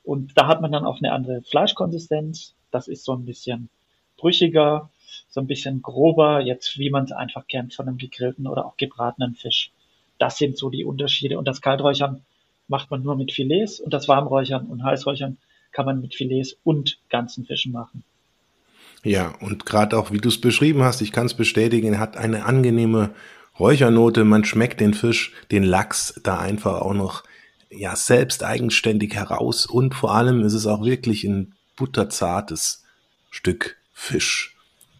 und 0.04 0.36
da 0.36 0.46
hat 0.46 0.60
man 0.60 0.72
dann 0.72 0.84
auch 0.84 0.98
eine 0.98 1.12
andere 1.12 1.42
Fleischkonsistenz. 1.42 2.54
Das 2.70 2.88
ist 2.88 3.04
so 3.04 3.14
ein 3.14 3.24
bisschen 3.24 3.68
brüchiger, 4.16 4.90
so 5.28 5.40
ein 5.40 5.46
bisschen 5.46 5.82
grober, 5.82 6.40
jetzt 6.40 6.78
wie 6.78 6.90
man 6.90 7.04
es 7.04 7.12
einfach 7.12 7.46
kennt 7.46 7.74
von 7.74 7.88
einem 7.88 7.98
gegrillten 7.98 8.46
oder 8.46 8.66
auch 8.66 8.76
gebratenen 8.76 9.34
Fisch. 9.34 9.72
Das 10.18 10.38
sind 10.38 10.56
so 10.56 10.70
die 10.70 10.84
Unterschiede. 10.84 11.38
Und 11.38 11.48
das 11.48 11.60
Kalträuchern 11.60 12.22
macht 12.70 12.90
man 12.90 13.02
nur 13.02 13.16
mit 13.16 13.32
Filets 13.32 13.80
und 13.80 13.92
das 13.92 14.08
Warmräuchern 14.08 14.66
und 14.66 14.82
Heißräuchern 14.82 15.36
kann 15.72 15.86
man 15.86 16.00
mit 16.00 16.14
Filets 16.14 16.56
und 16.64 16.98
ganzen 17.10 17.44
Fischen 17.44 17.72
machen. 17.72 18.04
Ja, 19.02 19.34
und 19.40 19.66
gerade 19.66 19.98
auch, 19.98 20.12
wie 20.12 20.18
du 20.18 20.28
es 20.28 20.40
beschrieben 20.40 20.82
hast, 20.82 21.00
ich 21.00 21.12
kann 21.12 21.26
es 21.26 21.34
bestätigen, 21.34 21.98
hat 21.98 22.16
eine 22.16 22.44
angenehme 22.44 23.10
Räuchernote. 23.58 24.24
Man 24.24 24.44
schmeckt 24.44 24.80
den 24.80 24.94
Fisch, 24.94 25.32
den 25.50 25.64
Lachs 25.64 26.20
da 26.22 26.38
einfach 26.38 26.80
auch 26.80 26.94
noch 26.94 27.24
ja 27.70 27.96
selbst 27.96 28.44
eigenständig 28.44 29.14
heraus 29.14 29.66
und 29.66 29.94
vor 29.94 30.14
allem 30.14 30.42
ist 30.42 30.54
es 30.54 30.66
auch 30.66 30.84
wirklich 30.84 31.24
ein 31.24 31.54
butterzartes 31.76 32.84
Stück 33.30 33.76
Fisch. 33.92 34.56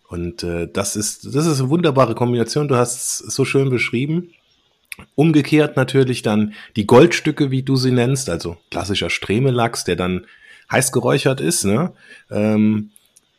Und 0.09 0.43
äh, 0.43 0.69
das 0.71 0.97
ist 0.97 1.35
das 1.35 1.47
ist 1.47 1.61
eine 1.61 1.71
wunderbare 1.71 2.15
Kombination. 2.15 2.69
Du 2.69 2.77
hast 2.77 3.23
es 3.23 3.35
so 3.35 3.45
schön 3.45 3.71
beschrieben. 3.71 4.33
Umgekehrt 5.14 5.76
natürlich 5.76 6.23
dann 6.23 6.54
die 6.76 6.87
Goldstücke, 6.87 7.50
wie 7.50 7.62
du 7.62 7.76
sie 7.76 7.92
nennst, 7.92 8.28
also 8.28 8.56
klassischer 8.70 9.11
Stremelachs, 9.11 9.85
der 9.85 9.97
dann 9.97 10.26
heiß 10.70 10.92
geräuchert 10.92 11.40
ist. 11.40 11.64
Ne? 11.64 11.92
Ähm, 12.30 12.90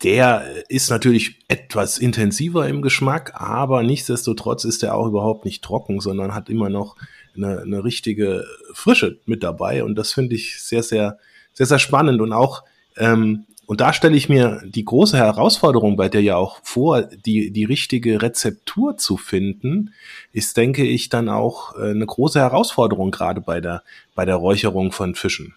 der 0.03 0.45
ist 0.69 0.89
natürlich 0.89 1.39
etwas 1.47 1.97
intensiver 1.99 2.67
im 2.67 2.81
Geschmack, 2.81 3.33
aber 3.35 3.83
nichtsdestotrotz 3.83 4.63
ist 4.63 4.81
er 4.83 4.95
auch 4.95 5.07
überhaupt 5.07 5.45
nicht 5.45 5.63
trocken, 5.63 5.99
sondern 5.99 6.33
hat 6.33 6.49
immer 6.49 6.69
noch 6.69 6.95
eine, 7.35 7.61
eine 7.61 7.83
richtige 7.83 8.43
Frische 8.73 9.19
mit 9.25 9.43
dabei. 9.43 9.83
Und 9.83 9.95
das 9.95 10.11
finde 10.11 10.35
ich 10.35 10.61
sehr, 10.61 10.83
sehr, 10.83 11.19
sehr, 11.53 11.67
sehr 11.67 11.79
spannend. 11.79 12.19
Und 12.19 12.33
auch 12.33 12.63
ähm, 12.97 13.45
und 13.71 13.79
da 13.79 13.93
stelle 13.93 14.17
ich 14.17 14.27
mir 14.27 14.61
die 14.65 14.83
große 14.83 15.15
Herausforderung 15.15 15.95
bei 15.95 16.09
dir 16.09 16.21
ja 16.21 16.35
auch 16.35 16.59
vor, 16.61 17.03
die, 17.03 17.51
die 17.51 17.63
richtige 17.63 18.21
Rezeptur 18.21 18.97
zu 18.97 19.15
finden, 19.15 19.93
ist, 20.33 20.57
denke 20.57 20.85
ich, 20.85 21.07
dann 21.07 21.29
auch 21.29 21.73
äh, 21.77 21.91
eine 21.91 22.05
große 22.05 22.37
Herausforderung 22.37 23.11
gerade 23.11 23.39
bei 23.39 23.61
der, 23.61 23.81
bei 24.13 24.25
der 24.25 24.35
Räucherung 24.35 24.91
von 24.91 25.15
Fischen. 25.15 25.55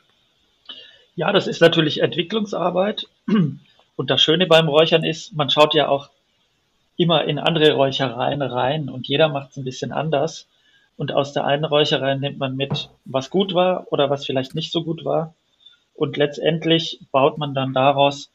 Ja, 1.17 1.33
das 1.33 1.49
ist 1.49 1.61
natürlich 1.61 2.03
Entwicklungsarbeit. 2.03 3.09
Und 3.27 4.11
das 4.11 4.23
Schöne 4.23 4.47
beim 4.47 4.69
Räuchern 4.69 5.03
ist, 5.03 5.35
man 5.35 5.51
schaut 5.51 5.75
ja 5.75 5.89
auch 5.89 6.09
immer 6.97 7.25
in 7.25 7.41
andere 7.41 7.73
Räuchereien 7.73 8.43
rein 8.43 8.91
und 8.91 9.09
jeder 9.09 9.29
macht 9.29 9.51
es 9.51 9.57
ein 9.57 9.65
bisschen 9.65 9.91
anders. 9.91 10.47
Und 10.97 11.11
aus 11.11 11.33
der 11.33 11.47
einen 11.47 11.65
Räucherei 11.65 12.15
nimmt 12.15 12.39
man 12.39 12.55
mit, 12.55 12.91
was 13.07 13.31
gut 13.31 13.55
war 13.55 13.89
oder 13.91 14.09
was 14.09 14.25
vielleicht 14.25 14.55
nicht 14.55 14.71
so 14.71 14.85
gut 14.85 15.05
war. 15.05 15.35
Und 15.95 16.17
letztendlich 16.17 17.01
baut 17.13 17.39
man 17.39 17.55
dann 17.55 17.73
daraus 17.73 18.31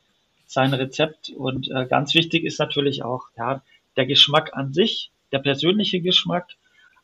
sein 0.45 0.73
Rezept. 0.73 1.29
Und 1.29 1.69
äh, 1.69 1.85
ganz 1.85 2.13
wichtig 2.13 2.43
ist 2.43 2.59
natürlich 2.59 3.03
auch 3.03 3.25
ja, 3.37 3.61
der 3.97 4.05
Geschmack 4.05 4.55
an 4.55 4.73
sich, 4.73 5.11
der 5.31 5.39
persönliche 5.39 6.01
Geschmack. 6.01 6.47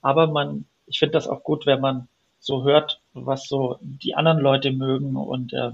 Aber 0.01 0.27
man, 0.27 0.65
ich 0.87 0.99
finde 0.99 1.13
das 1.13 1.27
auch 1.27 1.43
gut, 1.43 1.65
wenn 1.65 1.81
man 1.81 2.07
so 2.39 2.63
hört, 2.63 3.01
was 3.13 3.47
so 3.47 3.77
die 3.81 4.15
anderen 4.15 4.39
Leute 4.39 4.71
mögen. 4.71 5.15
Und 5.15 5.53
äh, 5.53 5.71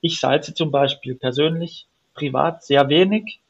ich 0.00 0.20
salze 0.20 0.54
zum 0.54 0.70
Beispiel 0.70 1.14
persönlich, 1.14 1.86
privat 2.14 2.64
sehr 2.64 2.88
wenig. 2.88 3.40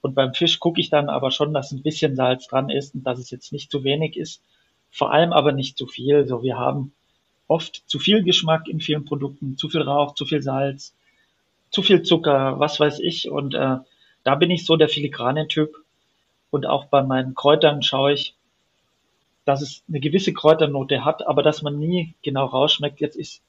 Und 0.00 0.14
beim 0.14 0.34
Fisch 0.34 0.60
gucke 0.60 0.80
ich 0.80 0.90
dann 0.90 1.08
aber 1.08 1.30
schon, 1.30 1.52
dass 1.54 1.72
ein 1.72 1.82
bisschen 1.82 2.16
Salz 2.16 2.46
dran 2.46 2.70
ist 2.70 2.94
und 2.94 3.04
dass 3.04 3.18
es 3.18 3.30
jetzt 3.30 3.52
nicht 3.52 3.70
zu 3.70 3.82
wenig 3.82 4.16
ist. 4.16 4.42
Vor 4.90 5.12
allem 5.12 5.32
aber 5.32 5.52
nicht 5.52 5.76
zu 5.76 5.86
viel. 5.86 6.26
So, 6.26 6.42
wir 6.42 6.56
haben 6.56 6.92
oft 7.48 7.82
zu 7.86 7.98
viel 7.98 8.22
Geschmack 8.22 8.68
in 8.68 8.80
vielen 8.80 9.04
Produkten, 9.04 9.56
zu 9.56 9.68
viel 9.68 9.82
Rauch, 9.82 10.14
zu 10.14 10.24
viel 10.24 10.42
Salz, 10.42 10.94
zu 11.70 11.82
viel 11.82 12.02
Zucker, 12.02 12.60
was 12.60 12.78
weiß 12.78 13.00
ich. 13.00 13.30
Und 13.30 13.54
äh, 13.54 13.78
da 14.22 14.34
bin 14.34 14.50
ich 14.50 14.64
so 14.64 14.76
der 14.76 14.88
filigrane 14.88 15.48
Typ. 15.48 15.74
Und 16.50 16.66
auch 16.66 16.86
bei 16.86 17.02
meinen 17.02 17.34
Kräutern 17.34 17.82
schaue 17.82 18.12
ich, 18.12 18.34
dass 19.44 19.62
es 19.62 19.82
eine 19.88 20.00
gewisse 20.00 20.32
Kräuternote 20.32 21.04
hat, 21.04 21.26
aber 21.26 21.42
dass 21.42 21.62
man 21.62 21.78
nie 21.78 22.14
genau 22.22 22.44
rausschmeckt, 22.44 23.00
jetzt 23.00 23.16
ist 23.16 23.40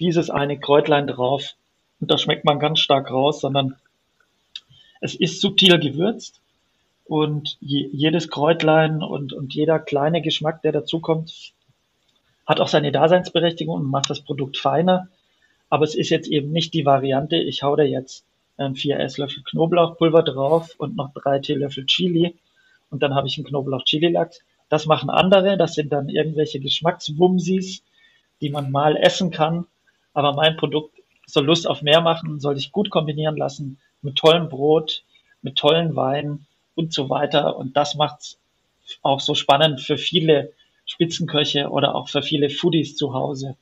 dieses 0.00 0.28
eine 0.28 0.58
Kräutlein 0.58 1.06
drauf 1.06 1.54
und 2.00 2.10
da 2.10 2.18
schmeckt 2.18 2.44
man 2.44 2.58
ganz 2.58 2.80
stark 2.80 3.10
raus, 3.10 3.40
sondern 3.40 3.76
es 5.00 5.14
ist 5.14 5.40
subtil 5.40 5.78
gewürzt 5.78 6.40
und 7.04 7.56
je, 7.60 7.88
jedes 7.92 8.28
Kräutlein 8.28 9.02
und, 9.02 9.32
und 9.32 9.54
jeder 9.54 9.78
kleine 9.78 10.20
Geschmack, 10.20 10.62
der 10.62 10.72
dazukommt, 10.72 11.52
hat 12.46 12.60
auch 12.60 12.68
seine 12.68 12.92
Daseinsberechtigung 12.92 13.76
und 13.76 13.90
macht 13.90 14.10
das 14.10 14.20
Produkt 14.20 14.56
feiner. 14.56 15.08
Aber 15.68 15.84
es 15.84 15.94
ist 15.94 16.10
jetzt 16.10 16.28
eben 16.28 16.52
nicht 16.52 16.74
die 16.74 16.86
Variante, 16.86 17.36
ich 17.36 17.62
hau 17.62 17.74
da 17.76 17.82
jetzt 17.82 18.24
ähm, 18.58 18.74
vier 18.74 18.98
Esslöffel 19.00 19.42
Knoblauchpulver 19.42 20.22
drauf 20.22 20.74
und 20.78 20.96
noch 20.96 21.12
drei 21.12 21.40
Teelöffel 21.40 21.86
Chili 21.86 22.34
und 22.90 23.02
dann 23.02 23.14
habe 23.14 23.26
ich 23.26 23.36
einen 23.36 23.46
Knoblauch-Chili-Lachs. 23.46 24.40
Das 24.68 24.86
machen 24.86 25.10
andere, 25.10 25.56
das 25.56 25.74
sind 25.74 25.92
dann 25.92 26.08
irgendwelche 26.08 26.60
Geschmackswumsis, 26.60 27.82
die 28.40 28.50
man 28.50 28.70
mal 28.70 28.96
essen 28.96 29.30
kann. 29.30 29.66
Aber 30.12 30.34
mein 30.34 30.56
Produkt 30.56 30.96
soll 31.26 31.44
Lust 31.44 31.66
auf 31.66 31.82
mehr 31.82 32.00
machen, 32.00 32.40
soll 32.40 32.56
sich 32.56 32.72
gut 32.72 32.90
kombinieren 32.90 33.36
lassen 33.36 33.78
mit 34.02 34.16
tollem 34.16 34.48
Brot, 34.48 35.04
mit 35.42 35.56
tollen 35.56 35.96
Weinen 35.96 36.46
und 36.74 36.92
so 36.92 37.10
weiter. 37.10 37.56
Und 37.56 37.76
das 37.76 37.94
macht 37.96 38.20
es 38.20 38.38
auch 39.02 39.20
so 39.20 39.34
spannend 39.34 39.80
für 39.80 39.98
viele 39.98 40.52
Spitzenköche 40.86 41.68
oder 41.68 41.94
auch 41.94 42.08
für 42.08 42.22
viele 42.22 42.48
Foodies 42.48 42.96
zu 42.96 43.12
Hause. 43.12 43.56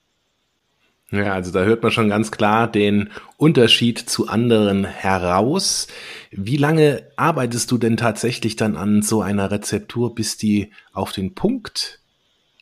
Ja, 1.11 1.35
also 1.35 1.53
da 1.53 1.65
hört 1.65 1.83
man 1.83 1.93
schon 1.93 2.09
ganz 2.09 2.31
klar 2.31 2.71
den 2.71 3.11
Unterschied 3.37 3.99
zu 3.99 4.29
anderen 4.29 4.85
heraus. 4.85 5.87
Wie 6.31 6.57
lange 6.57 7.07
arbeitest 7.17 7.71
du 7.71 7.79
denn 7.79 7.97
tatsächlich 7.97 8.57
dann 8.57 8.77
an 8.77 9.03
so 9.03 9.21
einer 9.21 9.51
Rezeptur, 9.51 10.15
bis 10.15 10.37
die 10.37 10.73
auf 10.93 11.13
den 11.13 11.35
Punkt 11.35 12.01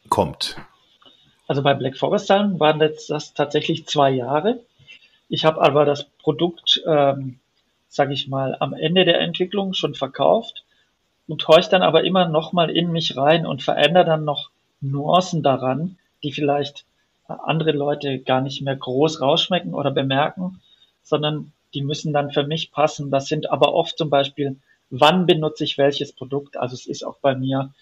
kommt? 0.09 0.57
Also 1.47 1.63
bei 1.63 1.75
Black 1.75 1.97
Forest 1.97 2.29
waren 2.31 2.79
das, 2.79 3.07
das 3.07 3.33
tatsächlich 3.35 3.87
zwei 3.87 4.11
Jahre. 4.11 4.61
Ich 5.29 5.45
habe 5.45 5.63
aber 5.63 5.85
das 5.85 6.05
Produkt, 6.05 6.83
ähm, 6.87 7.39
sage 7.89 8.13
ich 8.13 8.29
mal, 8.29 8.57
am 8.61 8.75
Ende 8.75 9.05
der 9.05 9.21
Entwicklung 9.21 9.73
schon 9.73 9.95
verkauft 9.95 10.65
und 11.27 11.47
horche 11.49 11.71
dann 11.71 11.83
aber 11.83 12.05
immer 12.05 12.29
noch 12.29 12.53
mal 12.53 12.71
in 12.71 12.93
mich 12.93 13.17
rein 13.17 13.47
und 13.47 13.63
verändere 13.63 14.05
dann 14.05 14.25
noch 14.25 14.51
Nuancen 14.83 15.43
daran, 15.43 15.97
die 16.23 16.33
vielleicht 16.33 16.85
andere 17.27 17.73
Leute 17.73 18.19
gar 18.19 18.41
nicht 18.41 18.63
mehr 18.63 18.77
groß 18.77 19.21
rausschmecken 19.21 19.75
oder 19.75 19.91
bemerken, 19.91 20.61
sondern 21.03 21.53
die 21.75 21.83
müssen 21.83 22.13
dann 22.13 22.31
für 22.31 22.47
mich 22.47 22.73
passen. 22.73 23.11
Das 23.11 23.27
sind 23.27 23.51
aber 23.51 23.73
oft 23.75 23.97
zum 23.97 24.11
Beispiel, 24.11 24.57
wann 24.91 25.27
benutze 25.27 25.65
ich 25.65 25.79
welches 25.79 26.13
Produkt. 26.13 26.57
Also 26.57 26.75
es 26.75 26.87
ist 26.87 27.05
auch 27.05 27.17
bei 27.19 27.35
mir 27.35 27.73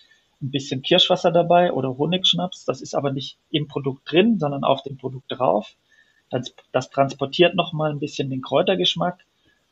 ein 0.40 0.50
bisschen 0.50 0.82
Kirschwasser 0.82 1.32
dabei 1.32 1.72
oder 1.72 1.98
Honigschnaps. 1.98 2.64
Das 2.64 2.80
ist 2.80 2.94
aber 2.94 3.12
nicht 3.12 3.36
im 3.50 3.66
Produkt 3.66 4.10
drin, 4.10 4.38
sondern 4.38 4.64
auf 4.64 4.82
dem 4.82 4.96
Produkt 4.96 5.26
drauf. 5.28 5.74
Das, 6.30 6.54
das 6.70 6.90
transportiert 6.90 7.56
nochmal 7.56 7.90
ein 7.90 7.98
bisschen 7.98 8.30
den 8.30 8.42
Kräutergeschmack. 8.42 9.18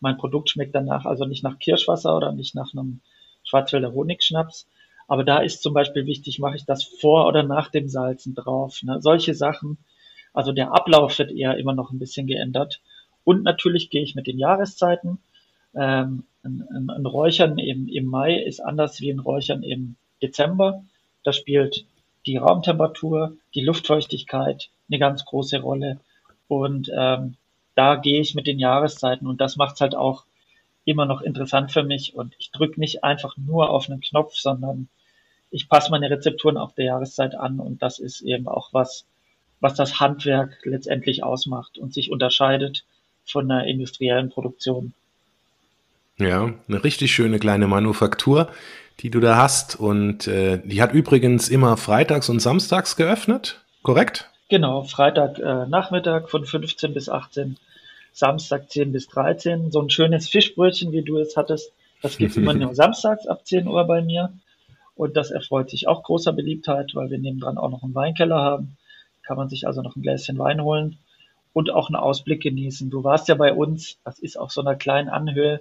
Mein 0.00 0.18
Produkt 0.18 0.50
schmeckt 0.50 0.74
danach 0.74 1.06
also 1.06 1.24
nicht 1.24 1.44
nach 1.44 1.58
Kirschwasser 1.58 2.16
oder 2.16 2.32
nicht 2.32 2.54
nach 2.54 2.72
einem 2.72 3.00
Schwarzwälder 3.44 3.92
Honigschnaps, 3.92 4.66
aber 5.08 5.24
da 5.24 5.38
ist 5.38 5.62
zum 5.62 5.72
Beispiel 5.72 6.06
wichtig, 6.06 6.38
mache 6.38 6.56
ich 6.56 6.66
das 6.66 6.84
vor 6.84 7.26
oder 7.26 7.42
nach 7.42 7.70
dem 7.70 7.88
Salzen 7.88 8.34
drauf. 8.34 8.82
Ne? 8.82 9.00
Solche 9.00 9.34
Sachen. 9.34 9.78
Also 10.34 10.52
der 10.52 10.72
Ablauf 10.72 11.18
wird 11.18 11.32
eher 11.32 11.56
immer 11.56 11.72
noch 11.72 11.90
ein 11.90 11.98
bisschen 11.98 12.26
geändert. 12.26 12.80
Und 13.24 13.42
natürlich 13.42 13.88
gehe 13.88 14.02
ich 14.02 14.14
mit 14.14 14.26
den 14.26 14.38
Jahreszeiten. 14.38 15.18
Ähm, 15.74 16.24
ein, 16.44 16.62
ein, 16.70 16.90
ein 16.90 17.06
Räuchern 17.06 17.58
im, 17.58 17.88
im 17.88 18.04
Mai 18.04 18.36
ist 18.36 18.60
anders 18.60 19.00
wie 19.00 19.10
ein 19.10 19.18
Räuchern 19.18 19.62
im 19.62 19.96
Dezember. 20.22 20.84
Da 21.24 21.32
spielt 21.32 21.86
die 22.26 22.36
Raumtemperatur, 22.36 23.34
die 23.54 23.62
Luftfeuchtigkeit 23.62 24.68
eine 24.90 24.98
ganz 24.98 25.24
große 25.24 25.58
Rolle. 25.60 26.00
Und 26.48 26.90
ähm, 26.94 27.36
da 27.74 27.96
gehe 27.96 28.20
ich 28.20 28.34
mit 28.34 28.46
den 28.46 28.58
Jahreszeiten 28.58 29.26
und 29.26 29.40
das 29.40 29.56
macht 29.56 29.76
es 29.76 29.80
halt 29.80 29.94
auch 29.94 30.24
immer 30.84 31.06
noch 31.06 31.22
interessant 31.22 31.72
für 31.72 31.82
mich. 31.82 32.14
Und 32.14 32.34
ich 32.38 32.50
drücke 32.50 32.78
nicht 32.78 33.04
einfach 33.04 33.38
nur 33.38 33.70
auf 33.70 33.88
einen 33.88 34.00
Knopf, 34.00 34.34
sondern 34.34 34.88
ich 35.50 35.68
passe 35.68 35.90
meine 35.90 36.10
Rezepturen 36.10 36.56
auf 36.56 36.74
der 36.74 36.86
Jahreszeit 36.86 37.34
an 37.34 37.60
und 37.60 37.82
das 37.82 37.98
ist 37.98 38.20
eben 38.20 38.48
auch 38.48 38.72
was, 38.72 39.06
was 39.60 39.74
das 39.74 40.00
Handwerk 40.00 40.58
letztendlich 40.64 41.22
ausmacht 41.22 41.78
und 41.78 41.94
sich 41.94 42.10
unterscheidet 42.10 42.84
von 43.24 43.50
einer 43.50 43.66
industriellen 43.66 44.30
Produktion. 44.30 44.92
Ja, 46.18 46.52
eine 46.68 46.84
richtig 46.84 47.12
schöne 47.12 47.38
kleine 47.38 47.66
Manufaktur, 47.66 48.48
die 49.00 49.10
du 49.10 49.20
da 49.20 49.36
hast 49.36 49.78
und 49.78 50.26
äh, 50.26 50.60
die 50.64 50.82
hat 50.82 50.92
übrigens 50.92 51.48
immer 51.48 51.76
freitags 51.76 52.28
und 52.28 52.40
samstags 52.40 52.96
geöffnet, 52.96 53.60
korrekt? 53.82 54.28
Genau, 54.48 54.82
Freitag 54.82 55.38
äh, 55.38 55.66
Nachmittag 55.66 56.30
von 56.30 56.44
15 56.44 56.94
bis 56.94 57.08
18, 57.08 57.56
Samstag 58.12 58.70
10 58.70 58.92
bis 58.92 59.06
13. 59.08 59.70
So 59.70 59.80
ein 59.80 59.90
schönes 59.90 60.28
Fischbrötchen, 60.28 60.90
wie 60.90 61.02
du 61.02 61.18
es 61.18 61.36
hattest, 61.36 61.72
das 62.02 62.16
gibt 62.16 62.36
immer 62.36 62.54
nur 62.54 62.74
samstags 62.74 63.26
ab 63.26 63.46
10 63.46 63.68
Uhr 63.68 63.84
bei 63.84 64.02
mir. 64.02 64.32
Und 64.98 65.16
das 65.16 65.30
erfreut 65.30 65.70
sich 65.70 65.86
auch 65.86 66.02
großer 66.02 66.32
Beliebtheit, 66.32 66.90
weil 66.96 67.08
wir 67.08 67.18
nebendran 67.18 67.56
auch 67.56 67.70
noch 67.70 67.84
einen 67.84 67.94
Weinkeller 67.94 68.42
haben. 68.42 68.76
Kann 69.22 69.36
man 69.36 69.48
sich 69.48 69.64
also 69.64 69.80
noch 69.80 69.94
ein 69.94 70.02
Gläschen 70.02 70.38
Wein 70.38 70.60
holen 70.60 70.98
und 71.52 71.70
auch 71.70 71.88
einen 71.88 71.94
Ausblick 71.94 72.42
genießen. 72.42 72.90
Du 72.90 73.04
warst 73.04 73.28
ja 73.28 73.36
bei 73.36 73.52
uns, 73.52 73.96
das 74.04 74.18
ist 74.18 74.36
auf 74.36 74.50
so 74.50 74.60
einer 74.60 74.74
kleinen 74.74 75.08
Anhöhe. 75.08 75.60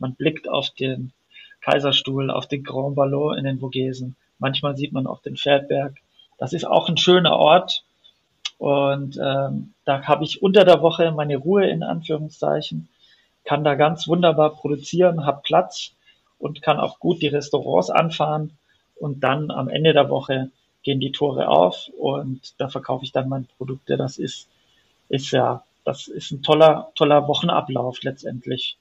Man 0.00 0.16
blickt 0.16 0.48
auf 0.48 0.70
den 0.70 1.12
Kaiserstuhl, 1.60 2.28
auf 2.28 2.48
den 2.48 2.64
Grand 2.64 2.96
Ballon 2.96 3.38
in 3.38 3.44
den 3.44 3.60
Vogesen. 3.60 4.16
Manchmal 4.40 4.76
sieht 4.76 4.92
man 4.92 5.06
auch 5.06 5.22
den 5.22 5.36
Feldberg. 5.36 5.94
Das 6.38 6.52
ist 6.52 6.66
auch 6.66 6.88
ein 6.88 6.96
schöner 6.96 7.36
Ort. 7.36 7.84
Und 8.58 9.16
ähm, 9.22 9.74
da 9.84 10.02
habe 10.08 10.24
ich 10.24 10.42
unter 10.42 10.64
der 10.64 10.82
Woche 10.82 11.12
meine 11.12 11.36
Ruhe 11.36 11.68
in 11.68 11.84
Anführungszeichen, 11.84 12.88
kann 13.44 13.62
da 13.62 13.76
ganz 13.76 14.08
wunderbar 14.08 14.50
produzieren, 14.50 15.24
habe 15.24 15.42
Platz 15.44 15.92
und 16.40 16.62
kann 16.62 16.80
auch 16.80 16.98
gut 16.98 17.22
die 17.22 17.28
Restaurants 17.28 17.88
anfahren 17.88 18.58
und 19.02 19.24
dann 19.24 19.50
am 19.50 19.68
Ende 19.68 19.92
der 19.92 20.08
Woche 20.08 20.50
gehen 20.84 21.00
die 21.00 21.10
Tore 21.10 21.48
auf 21.48 21.90
und 21.98 22.54
da 22.58 22.68
verkaufe 22.68 23.04
ich 23.04 23.10
dann 23.10 23.28
meine 23.28 23.46
Produkte. 23.56 23.96
Das 23.96 24.16
ist, 24.16 24.48
ist 25.08 25.32
ja, 25.32 25.64
das 25.84 26.06
ist 26.06 26.30
ein 26.30 26.42
toller, 26.42 26.92
toller 26.94 27.26
Wochenablauf 27.26 28.02
letztendlich. 28.02 28.78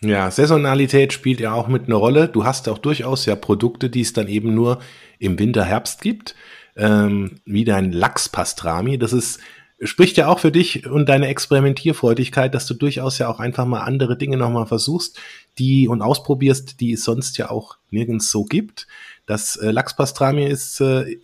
Ja, 0.00 0.30
Saisonalität 0.30 1.12
spielt 1.12 1.40
ja 1.40 1.52
auch 1.52 1.66
mit 1.66 1.86
einer 1.86 1.96
Rolle. 1.96 2.28
Du 2.28 2.44
hast 2.44 2.68
auch 2.68 2.78
durchaus 2.78 3.26
ja 3.26 3.34
Produkte, 3.34 3.90
die 3.90 4.02
es 4.02 4.12
dann 4.12 4.28
eben 4.28 4.54
nur 4.54 4.80
im 5.18 5.38
Winter, 5.38 5.64
Herbst 5.64 6.00
gibt, 6.00 6.36
ähm, 6.76 7.40
wie 7.44 7.64
dein 7.64 7.90
Lachspastrami. 7.90 8.98
Das 8.98 9.12
ist 9.12 9.40
spricht 9.80 10.16
ja 10.16 10.28
auch 10.28 10.38
für 10.38 10.52
dich 10.52 10.86
und 10.86 11.08
deine 11.08 11.28
Experimentierfreudigkeit, 11.28 12.54
dass 12.54 12.66
du 12.66 12.74
durchaus 12.74 13.18
ja 13.18 13.28
auch 13.28 13.40
einfach 13.40 13.66
mal 13.66 13.80
andere 13.80 14.16
Dinge 14.16 14.36
nochmal 14.36 14.66
versuchst, 14.66 15.18
die 15.58 15.88
und 15.88 16.02
ausprobierst, 16.02 16.80
die 16.80 16.92
es 16.92 17.04
sonst 17.04 17.38
ja 17.38 17.50
auch 17.50 17.76
nirgends 17.90 18.30
so 18.30 18.44
gibt. 18.44 18.86
Das 19.26 19.56
äh, 19.56 19.70
Lachspastrami 19.70 20.44
ist 20.44 20.80
äh, 20.80 21.16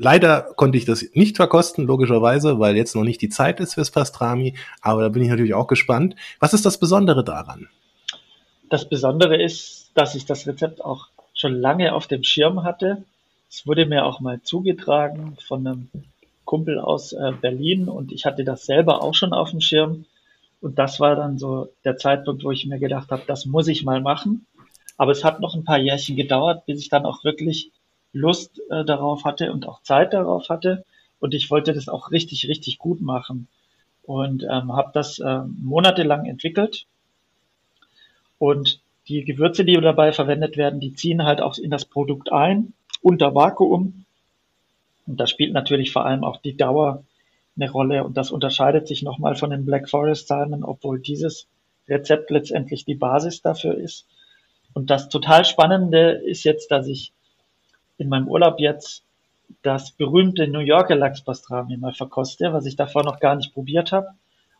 Leider 0.00 0.42
konnte 0.54 0.78
ich 0.78 0.84
das 0.84 1.04
nicht 1.14 1.36
verkosten, 1.36 1.84
logischerweise, 1.84 2.60
weil 2.60 2.76
jetzt 2.76 2.94
noch 2.94 3.02
nicht 3.02 3.20
die 3.20 3.28
Zeit 3.28 3.58
ist 3.58 3.74
fürs 3.74 3.90
Pastrami. 3.90 4.54
Aber 4.80 5.02
da 5.02 5.08
bin 5.08 5.24
ich 5.24 5.28
natürlich 5.28 5.54
auch 5.54 5.66
gespannt. 5.66 6.14
Was 6.38 6.54
ist 6.54 6.64
das 6.64 6.78
Besondere 6.78 7.24
daran? 7.24 7.68
Das 8.70 8.88
Besondere 8.88 9.42
ist, 9.42 9.90
dass 9.94 10.14
ich 10.14 10.24
das 10.24 10.46
Rezept 10.46 10.84
auch 10.84 11.08
schon 11.34 11.52
lange 11.52 11.94
auf 11.94 12.06
dem 12.06 12.22
Schirm 12.22 12.62
hatte. 12.62 13.02
Es 13.50 13.66
wurde 13.66 13.86
mir 13.86 14.04
auch 14.04 14.20
mal 14.20 14.40
zugetragen 14.40 15.36
von 15.48 15.66
einem 15.66 15.88
Kumpel 16.48 16.78
aus 16.78 17.12
äh, 17.12 17.32
Berlin 17.38 17.88
und 17.88 18.10
ich 18.10 18.24
hatte 18.24 18.42
das 18.42 18.64
selber 18.64 19.02
auch 19.02 19.12
schon 19.12 19.34
auf 19.34 19.50
dem 19.50 19.60
Schirm. 19.60 20.06
Und 20.62 20.78
das 20.78 20.98
war 20.98 21.14
dann 21.14 21.36
so 21.36 21.68
der 21.84 21.98
Zeitpunkt, 21.98 22.42
wo 22.42 22.50
ich 22.50 22.64
mir 22.64 22.78
gedacht 22.78 23.10
habe, 23.10 23.22
das 23.26 23.44
muss 23.44 23.68
ich 23.68 23.84
mal 23.84 24.00
machen. 24.00 24.46
Aber 24.96 25.12
es 25.12 25.24
hat 25.24 25.40
noch 25.40 25.54
ein 25.54 25.64
paar 25.64 25.78
Jährchen 25.78 26.16
gedauert, 26.16 26.64
bis 26.64 26.80
ich 26.80 26.88
dann 26.88 27.04
auch 27.04 27.22
wirklich 27.22 27.70
Lust 28.14 28.62
äh, 28.70 28.82
darauf 28.82 29.24
hatte 29.26 29.52
und 29.52 29.68
auch 29.68 29.82
Zeit 29.82 30.14
darauf 30.14 30.48
hatte. 30.48 30.86
Und 31.20 31.34
ich 31.34 31.50
wollte 31.50 31.74
das 31.74 31.86
auch 31.90 32.12
richtig, 32.12 32.48
richtig 32.48 32.78
gut 32.78 33.02
machen. 33.02 33.46
Und 34.02 34.42
ähm, 34.42 34.72
habe 34.72 34.90
das 34.94 35.18
äh, 35.18 35.40
monatelang 35.60 36.24
entwickelt. 36.24 36.86
Und 38.38 38.80
die 39.06 39.22
Gewürze, 39.26 39.66
die 39.66 39.74
dabei 39.74 40.12
verwendet 40.12 40.56
werden, 40.56 40.80
die 40.80 40.94
ziehen 40.94 41.24
halt 41.24 41.42
auch 41.42 41.58
in 41.58 41.70
das 41.70 41.84
Produkt 41.84 42.32
ein, 42.32 42.72
unter 43.02 43.34
Vakuum. 43.34 44.06
Und 45.08 45.18
da 45.18 45.26
spielt 45.26 45.52
natürlich 45.52 45.90
vor 45.90 46.04
allem 46.04 46.22
auch 46.22 46.36
die 46.36 46.56
Dauer 46.56 47.02
eine 47.56 47.70
Rolle. 47.70 48.04
Und 48.04 48.16
das 48.16 48.30
unterscheidet 48.30 48.86
sich 48.86 49.02
nochmal 49.02 49.34
von 49.34 49.50
den 49.50 49.64
Black 49.64 49.88
Forest 49.88 50.28
Salmon, 50.28 50.62
obwohl 50.62 51.00
dieses 51.00 51.48
Rezept 51.88 52.30
letztendlich 52.30 52.84
die 52.84 52.94
Basis 52.94 53.40
dafür 53.42 53.74
ist. 53.76 54.06
Und 54.74 54.90
das 54.90 55.08
total 55.08 55.44
Spannende 55.44 56.10
ist 56.10 56.44
jetzt, 56.44 56.70
dass 56.70 56.86
ich 56.86 57.12
in 57.96 58.08
meinem 58.08 58.28
Urlaub 58.28 58.60
jetzt 58.60 59.02
das 59.62 59.92
berühmte 59.92 60.46
New 60.46 60.60
Yorker 60.60 60.94
Lachspastrami 60.94 61.78
mal 61.78 61.94
verkoste, 61.94 62.52
was 62.52 62.66
ich 62.66 62.76
davor 62.76 63.02
noch 63.02 63.18
gar 63.18 63.34
nicht 63.34 63.54
probiert 63.54 63.92
habe. 63.92 64.08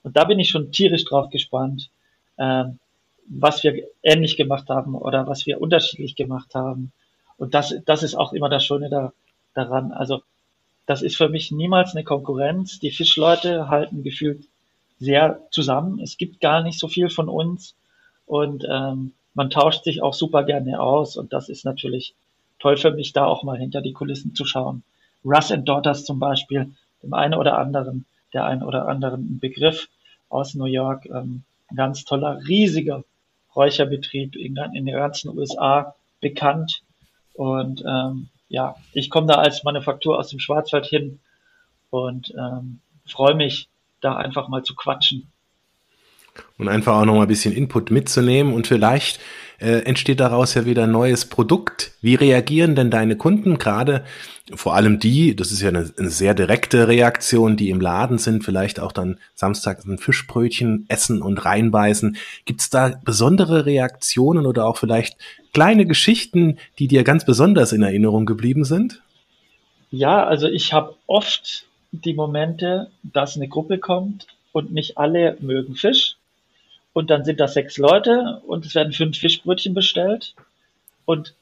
Und 0.03 0.17
da 0.17 0.25
bin 0.25 0.39
ich 0.39 0.49
schon 0.49 0.73
tierisch 0.73 1.05
drauf 1.05 1.29
gespannt, 1.29 1.91
ähm, 2.39 2.79
was 3.27 3.63
wir 3.63 3.87
ähnlich 4.03 4.39
gemacht 4.39 4.71
haben 4.71 4.95
oder 4.95 5.27
was 5.27 5.45
wir 5.45 5.61
unterschiedlich 5.61 6.17
gemacht 6.17 6.55
haben. 6.55 6.93
Und 7.37 7.53
das, 7.53 7.75
das 7.85 8.03
ist 8.03 8.15
auch 8.15 8.33
immer 8.33 8.49
das 8.49 8.65
Schöne 8.65 8.89
da, 8.89 9.13
daran. 9.53 9.93
Also 9.93 10.23
das 10.89 11.03
ist 11.03 11.17
für 11.17 11.29
mich 11.29 11.53
niemals 11.53 11.95
eine 11.95 12.03
Konkurrenz. 12.03 12.79
Die 12.79 12.91
Fischleute 12.91 13.69
halten 13.69 14.03
gefühlt 14.03 14.49
sehr 14.99 15.39
zusammen. 15.51 16.01
Es 16.01 16.17
gibt 16.17 16.41
gar 16.41 16.63
nicht 16.63 16.79
so 16.79 16.89
viel 16.89 17.11
von 17.11 17.29
uns 17.29 17.75
und 18.25 18.67
ähm, 18.67 19.13
man 19.35 19.51
tauscht 19.51 19.85
sich 19.85 20.01
auch 20.03 20.15
super 20.15 20.45
gerne 20.45 20.81
aus 20.81 21.19
und 21.19 21.35
das 21.35 21.51
ist 21.51 21.67
natürlich 21.67 22.15
toll 22.59 22.79
für 22.79 22.91
mich, 22.91 23.13
da 23.13 23.27
auch 23.27 23.43
mal 23.43 23.59
hinter 23.59 23.83
die 23.83 23.93
Kulissen 23.93 24.35
zu 24.35 24.47
schauen. 24.47 24.83
Russ 25.27 25.53
and 25.53 25.69
Daughters 25.69 26.07
zum 26.07 26.19
Beispiel, 26.21 26.71
dem 27.03 27.13
einen 27.13 27.35
oder 27.35 27.59
anderen, 27.59 28.07
der 28.33 28.47
einen 28.47 28.63
oder 28.63 28.89
anderen 28.89 29.39
Begriff 29.41 29.91
aus 30.31 30.55
New 30.55 30.65
York, 30.65 31.05
ähm, 31.05 31.43
ein 31.71 31.77
ganz 31.77 32.07
toller, 32.07 32.41
riesiger 32.49 33.05
Räucherbetrieb 33.55 34.37
in, 34.37 34.57
in 34.73 34.87
den 34.87 34.95
ganzen 34.95 35.37
USA 35.37 35.95
bekannt. 36.23 36.81
Und 37.35 37.85
ähm, 37.87 38.31
ja, 38.49 38.77
ich 38.93 39.11
komme 39.11 39.27
da 39.27 39.35
als 39.35 39.65
Manufaktur 39.65 40.19
aus 40.19 40.29
dem 40.29 40.39
Schwarzwald 40.39 40.87
hin 40.87 41.21
und 41.91 42.33
ähm, 42.37 42.81
freue 43.07 43.35
mich, 43.35 43.69
da 44.01 44.17
einfach 44.17 44.49
mal 44.49 44.63
zu 44.63 44.75
quatschen. 44.75 45.31
Und 46.57 46.69
einfach 46.69 46.97
auch 46.97 47.05
noch 47.05 47.15
mal 47.15 47.23
ein 47.23 47.29
bisschen 47.29 47.55
Input 47.55 47.91
mitzunehmen 47.91 48.53
und 48.53 48.67
vielleicht 48.67 49.21
äh, 49.61 49.81
entsteht 49.83 50.21
daraus 50.21 50.55
ja 50.55 50.67
wieder 50.67 50.85
ein 50.85 50.93
neues 50.93 51.25
Produkt. 51.25 51.93
Wie 52.01 52.15
reagieren 52.15 52.75
denn 52.75 52.91
deine 52.91 53.17
Kunden 53.17 53.59
gerade? 53.59 54.05
Vor 54.55 54.75
allem 54.75 54.99
die, 54.99 55.37
das 55.37 55.53
ist 55.53 55.61
ja 55.61 55.69
eine, 55.69 55.91
eine 55.99 56.11
sehr 56.11 56.35
direkte 56.35 56.89
Reaktion, 56.89 57.57
die 57.57 57.71
im 57.71 57.81
Laden 57.81 58.19
sind, 58.19 58.45
vielleicht 58.45 58.81
auch 58.81 58.93
dann 58.93 59.19
samstags 59.35 59.85
ein 59.85 59.99
Fischbrötchen 59.99 60.87
essen 60.89 61.23
und 61.23 61.45
reinbeißen. 61.45 62.17
Gibt 62.45 62.61
es 62.61 62.71
da 62.71 63.01
besondere 63.05 63.67
Reaktionen 63.67 64.47
oder 64.47 64.67
auch 64.67 64.79
vielleicht 64.79 65.17
kleine 65.53 65.87
Geschichten, 65.87 66.59
die 66.79 66.89
dir 66.89 67.05
ganz 67.05 67.25
besonders 67.25 67.73
in 67.73 67.83
Erinnerung 67.83 68.27
geblieben 68.27 68.65
sind? 68.65 69.03
Ja, 69.91 70.25
also 70.25 70.49
ich 70.49 70.73
habe 70.73 70.95
oft 71.07 71.65
die 71.93 72.15
Momente, 72.15 72.91
dass 73.03 73.37
eine 73.37 73.49
Gruppe 73.49 73.79
kommt 73.79 74.27
und 74.53 74.73
nicht 74.73 74.99
alle 74.99 75.37
mögen 75.41 75.75
Fisch. 75.75 76.18
Und 76.93 77.11
dann 77.11 77.25
sind 77.25 77.41
da 77.41 77.49
sechs 77.49 77.77
Leute 77.79 78.41
und 78.47 78.67
es 78.67 78.75
werden 78.75 78.93
fünf 78.93 79.19
Fischbrötchen 79.19 79.75
bestellt. 79.75 80.35
Und 81.05 81.35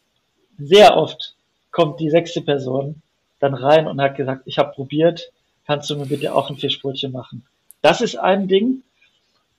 sehr 0.59 0.97
oft 0.97 1.35
kommt 1.71 2.01
die 2.01 2.11
sechste 2.11 2.41
Person 2.41 3.03
dann 3.39 3.55
rein 3.55 3.87
und 3.87 4.01
hat 4.01 4.17
gesagt, 4.17 4.43
ich 4.47 4.59
habe 4.59 4.73
probiert, 4.73 5.33
kannst 5.67 5.91
du 5.91 5.97
mir 5.97 6.07
bitte 6.07 6.35
auch 6.35 6.51
ein 6.51 6.57
Fischbrötchen 6.57 7.13
machen. 7.13 7.45
Das 7.83 8.01
ist 8.01 8.17
ein 8.17 8.49
Ding, 8.49 8.83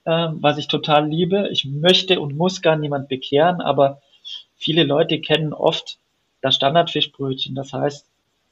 ähm, 0.04 0.38
was 0.40 0.58
ich 0.58 0.68
total 0.68 1.08
liebe. 1.08 1.48
Ich 1.50 1.64
möchte 1.64 2.20
und 2.20 2.36
muss 2.36 2.62
gar 2.62 2.76
niemand 2.76 3.08
bekehren, 3.08 3.60
aber 3.60 4.02
viele 4.56 4.84
Leute 4.84 5.20
kennen 5.20 5.52
oft 5.52 5.98
das 6.40 6.56
Standardfischbrötchen. 6.56 7.54
Das 7.54 7.72
heißt, 7.72 8.06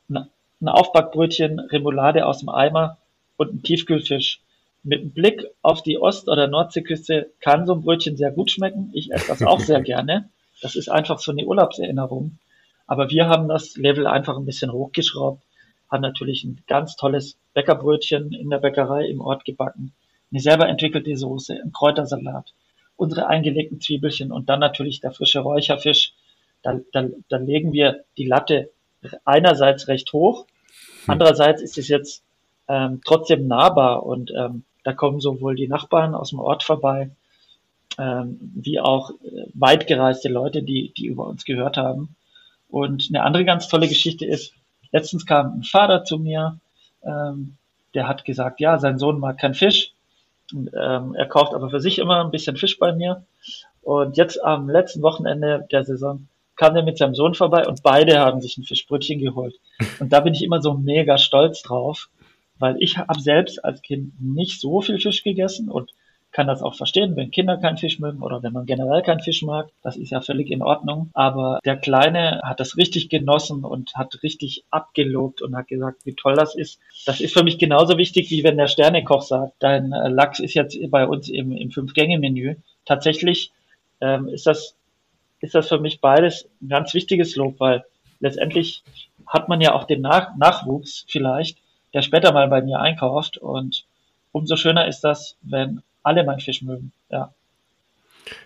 ein 0.09 0.69
Aufbackbrötchen, 0.69 1.61
Remoulade 1.61 2.27
aus 2.27 2.39
dem 2.39 2.49
Eimer 2.49 2.99
und 3.37 3.53
ein 3.53 3.63
Tiefkühlfisch. 3.63 4.41
Mit 4.87 5.15
Blick 5.15 5.43
auf 5.63 5.83
die 5.83 5.99
Ost- 5.99 6.29
oder 6.29 6.47
Nordseeküste 6.47 7.33
kann 7.41 7.67
so 7.67 7.75
ein 7.75 7.83
Brötchen 7.83 8.17
sehr 8.17 8.31
gut 8.31 8.53
schmecken. 8.53 8.91
Ich 8.93 9.11
esse 9.11 9.27
das 9.27 9.43
auch 9.43 9.59
sehr 9.59 9.81
gerne. 9.83 10.31
Das 10.63 10.77
ist 10.77 10.89
einfach 10.89 11.19
so 11.19 11.33
eine 11.33 11.45
Urlaubserinnerung. 11.45 12.39
Aber 12.87 13.11
wir 13.11 13.27
haben 13.27 13.49
das 13.49 13.77
Level 13.77 14.07
einfach 14.07 14.37
ein 14.37 14.47
bisschen 14.47 14.73
hochgeschraubt, 14.73 15.43
haben 15.91 16.03
natürlich 16.03 16.45
ein 16.45 16.63
ganz 16.69 16.95
tolles 16.95 17.37
Bäckerbrötchen 17.53 18.33
in 18.33 18.49
der 18.49 18.59
Bäckerei 18.59 19.07
im 19.07 19.21
Ort 19.21 19.45
gebacken, 19.45 19.93
eine 20.31 20.41
selber 20.41 20.69
entwickelte 20.69 21.17
Soße, 21.17 21.55
ein 21.55 21.73
Kräutersalat, 21.73 22.55
unsere 22.97 23.27
eingelegten 23.27 23.81
Zwiebelchen 23.81 24.31
und 24.31 24.49
dann 24.49 24.61
natürlich 24.61 25.01
der 25.01 25.11
frische 25.11 25.41
Räucherfisch. 25.41 26.13
Da, 26.63 26.79
da, 26.93 27.09
da 27.29 27.39
legen 27.39 27.73
wir 27.73 28.05
die 28.19 28.27
Latte 28.27 28.71
einerseits 29.25 29.89
recht 29.89 30.13
hoch, 30.13 30.47
hm. 31.07 31.11
andererseits 31.13 31.61
ist 31.61 31.77
es 31.77 31.89
jetzt 31.89 32.23
ähm, 32.69 33.01
trotzdem 33.05 33.49
nahbar 33.49 34.05
und 34.05 34.33
ähm, 34.37 34.65
da 34.87 34.93
kommen 34.93 35.19
sowohl 35.19 35.57
die 35.57 35.67
Nachbarn 35.67 36.15
aus 36.15 36.31
dem 36.31 36.39
Ort 36.39 36.63
vorbei, 36.63 37.11
ähm, 37.99 38.39
wie 38.55 38.79
auch 38.79 39.11
äh, 39.11 39.47
weitgereiste 39.53 40.29
Leute, 40.29 40.63
die, 40.63 40.93
die 40.97 41.07
über 41.07 41.27
uns 41.27 41.45
gehört 41.45 41.77
haben. 41.77 42.15
Und 42.69 43.09
eine 43.09 43.25
andere 43.25 43.45
ganz 43.45 43.67
tolle 43.67 43.89
Geschichte 43.89 44.25
ist, 44.25 44.55
letztens 44.93 45.27
kam 45.27 45.59
ein 45.59 45.63
Vater 45.65 46.05
zu 46.05 46.21
mir, 46.21 46.61
ähm, 47.03 47.57
der 47.95 48.07
hat 48.07 48.25
gesagt, 48.25 48.61
ja, 48.61 48.79
sein 48.79 49.01
Sohn 49.01 49.19
mag 49.19 49.39
kein 49.39 49.55
Fisch. 49.55 49.93
Und, 50.55 50.71
ähm, 50.81 51.17
er 51.17 51.27
kauft 51.27 51.53
aber 51.53 51.69
für 51.69 51.81
sich 51.81 51.99
immer 51.99 52.25
ein 52.25 52.31
bisschen 52.31 52.57
Fisch 52.57 52.79
bei 52.79 52.93
mir. 52.93 53.25
Und 53.83 54.17
jetzt 54.17 54.41
am 54.45 54.71
letzten 54.71 55.03
Wochenende 55.03 55.67
der 55.73 55.85
Saison 55.85 56.29
kam 56.55 56.75
der 56.75 56.85
mit 56.85 56.97
seinem 56.97 57.17
Sohn 57.17 57.35
vorbei 57.35 57.67
und 57.67 57.83
beide 57.83 58.21
haben 58.21 58.41
sich 58.41 58.57
ein 58.57 58.63
Fischbrötchen 58.63 59.19
geholt. 59.19 59.57
Und 60.01 60.13
da 60.13 60.21
bin 60.21 60.33
ich 60.33 60.43
immer 60.43 60.63
so 60.63 60.75
mega 60.75 61.19
stolz 61.19 61.61
drauf, 61.63 62.09
weil 62.59 62.77
ich 62.81 62.99
habe 62.99 63.21
selbst 63.21 63.65
als 63.65 63.83
Kind 63.83 64.13
nicht 64.21 64.61
so 64.61 64.81
viel 64.81 64.99
Fisch 64.99 65.23
gegessen 65.23 65.71
und 65.71 65.93
kann 66.33 66.47
das 66.49 66.61
auch 66.61 66.75
verstehen, 66.75 67.17
wenn 67.17 67.31
Kinder 67.31 67.57
keinen 67.57 67.79
Fisch 67.79 67.99
mögen 67.99 68.23
oder 68.23 68.43
wenn 68.43 68.53
man 68.53 68.67
generell 68.67 69.01
keinen 69.01 69.21
Fisch 69.21 69.43
mag. 69.43 69.71
Das 69.83 69.97
ist 69.97 70.11
ja 70.11 70.21
völlig 70.21 70.51
in 70.51 70.63
Ordnung. 70.63 71.09
Aber 71.15 71.61
der 71.65 71.77
Kleine 71.79 72.43
hat 72.45 72.61
das 72.61 72.77
richtig 72.77 73.09
genossen 73.09 73.65
und 73.65 73.95
hat 73.95 74.23
richtig 74.23 74.65
abgelobt 74.71 75.41
und 75.41 75.57
hat 75.57 75.69
gesagt, 75.69 76.05
wie 76.05 76.15
toll 76.15 76.35
das 76.35 76.55
ist. 76.55 76.79
Das 77.07 77.21
ist 77.21 77.33
für 77.33 77.43
mich 77.43 77.59
genauso 77.59 77.97
wichtig, 77.97 78.31
wie 78.31 78.45
wenn 78.45 78.59
der 78.59 78.69
Sternekoch 78.69 79.23
sagt, 79.23 79.55
dein 79.61 79.93
äh, 79.93 80.09
Lachs 80.09 80.39
ist 80.39 80.53
jetzt 80.53 80.79
bei 80.91 81.07
uns 81.07 81.31
im, 81.31 81.53
im 81.53 81.71
Fünf-Gänge-Menü. 81.71 82.57
Tatsächlich 82.85 83.53
ähm, 84.03 84.29
ist 84.29 84.47
das 84.47 84.77
ist 85.41 85.55
das 85.55 85.69
für 85.69 85.79
mich 85.79 86.01
beides 86.01 86.49
ein 86.61 86.69
ganz 86.69 86.93
wichtiges 86.95 87.37
Lob, 87.37 87.61
weil 87.61 87.85
letztendlich 88.21 88.83
hat 89.27 89.49
man 89.49 89.61
ja 89.61 89.75
auch 89.75 89.85
den 89.85 90.01
Nach 90.01 90.37
Nachwuchs 90.37 91.05
vielleicht, 91.09 91.59
der 91.97 92.03
später 92.03 92.33
mal 92.33 92.47
bei 92.49 92.63
mir 92.63 92.79
einkauft 92.79 93.39
und 93.39 93.87
umso 94.31 94.57
schöner 94.57 94.87
ist 94.87 95.01
das, 95.01 95.37
wenn 95.43 95.83
alle 96.03 96.25
meinen 96.25 96.41
Fisch 96.41 96.63
mögen, 96.63 96.93
ja. 97.11 97.33